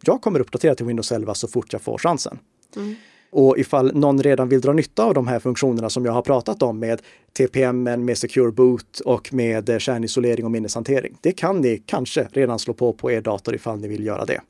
Jag 0.04 0.22
kommer 0.22 0.40
uppdatera 0.40 0.76
till 0.76 0.86
Windows 0.86 1.12
11 1.12 1.34
så 1.34 1.48
fort 1.48 1.74
jag 1.74 1.82
får 1.82 1.98
chansen. 1.98 2.40
Mm. 2.76 2.96
Och 3.30 3.58
ifall 3.58 3.96
någon 3.96 4.24
redan 4.24 4.50
vill 4.50 4.62
dra 4.62 4.74
nytta 4.74 5.04
av 5.04 5.14
de 5.14 5.28
här 5.28 5.40
funktionerna 5.40 5.90
som 5.90 6.06
jag 6.06 6.14
har 6.14 6.22
pratat 6.22 6.64
om 6.64 6.80
med 6.80 7.02
TPM, 7.38 7.84
med 7.84 8.18
Secure 8.18 8.52
Boot 8.52 9.00
och 9.00 9.34
med 9.34 9.70
eh, 9.70 9.78
kärnisolering 9.78 10.46
och 10.46 10.52
minneshantering. 10.52 11.18
Det 11.22 11.32
kan 11.32 11.62
ni 11.62 11.84
kanske 11.86 12.28
redan 12.32 12.60
slå 12.60 12.74
på 12.74 12.94
på 12.94 13.12
er 13.12 13.22
dator 13.22 13.56
ifall 13.56 13.80
ni 13.80 13.88
vill 13.88 14.06
göra 14.06 14.26
det. 14.26 14.42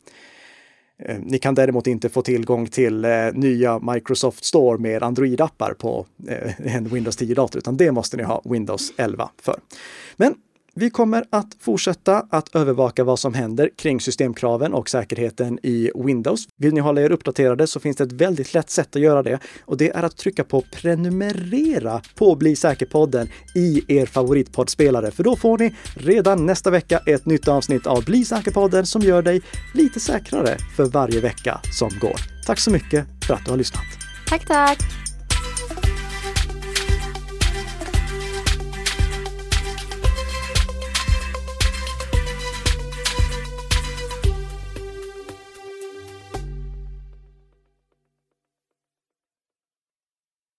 Eh, 0.99 1.17
ni 1.19 1.39
kan 1.39 1.56
däremot 1.56 1.88
inte 1.88 2.10
få 2.10 2.21
tillgång 2.21 2.67
till 2.67 3.06
eh, 3.06 3.12
nya 3.34 3.79
Microsoft 3.79 4.45
Store 4.45 4.77
med 4.77 5.03
Android-appar 5.03 5.73
på 5.73 6.06
eh, 6.27 6.75
en 6.75 6.88
Windows 6.88 7.19
10-dator, 7.19 7.58
utan 7.60 7.77
det 7.77 7.91
måste 7.91 8.17
ni 8.17 8.23
ha 8.23 8.41
Windows 8.45 8.93
11 8.97 9.29
för. 9.41 9.60
Men 10.15 10.36
vi 10.75 10.89
kommer 10.89 11.25
att 11.29 11.47
fortsätta 11.59 12.25
att 12.29 12.55
övervaka 12.55 13.03
vad 13.03 13.19
som 13.19 13.33
händer 13.33 13.69
kring 13.77 14.01
systemkraven 14.01 14.73
och 14.73 14.89
säkerheten 14.89 15.59
i 15.63 15.91
Windows. 15.95 16.47
Vill 16.57 16.73
ni 16.73 16.79
hålla 16.79 17.01
er 17.01 17.12
uppdaterade 17.12 17.67
så 17.67 17.79
finns 17.79 17.97
det 17.97 18.03
ett 18.03 18.12
väldigt 18.12 18.53
lätt 18.53 18.69
sätt 18.69 18.95
att 18.95 19.01
göra 19.01 19.23
det 19.23 19.39
och 19.65 19.77
det 19.77 19.89
är 19.89 20.03
att 20.03 20.17
trycka 20.17 20.43
på 20.43 20.63
prenumerera 20.71 22.01
på 22.15 22.36
Bli 22.36 22.55
säker-podden 22.55 23.29
i 23.55 23.83
er 23.88 24.05
favoritpoddspelare. 24.05 25.12
För 25.12 25.23
då 25.23 25.36
får 25.36 25.57
ni 25.57 25.75
redan 25.95 26.45
nästa 26.45 26.69
vecka 26.69 27.01
ett 27.05 27.25
nytt 27.25 27.47
avsnitt 27.47 27.88
av 27.88 28.05
Bli 28.05 28.25
säker-podden 28.25 28.86
som 28.86 29.01
gör 29.01 29.21
dig 29.21 29.41
lite 29.73 29.99
säkrare 29.99 30.57
för 30.75 30.86
varje 30.86 31.21
vecka 31.21 31.59
som 31.79 31.89
går. 32.01 32.15
Tack 32.45 32.59
så 32.59 32.71
mycket 32.71 33.05
för 33.27 33.33
att 33.33 33.45
du 33.45 33.51
har 33.51 33.57
lyssnat. 33.57 33.86
Tack, 34.29 34.47
tack! 34.47 35.12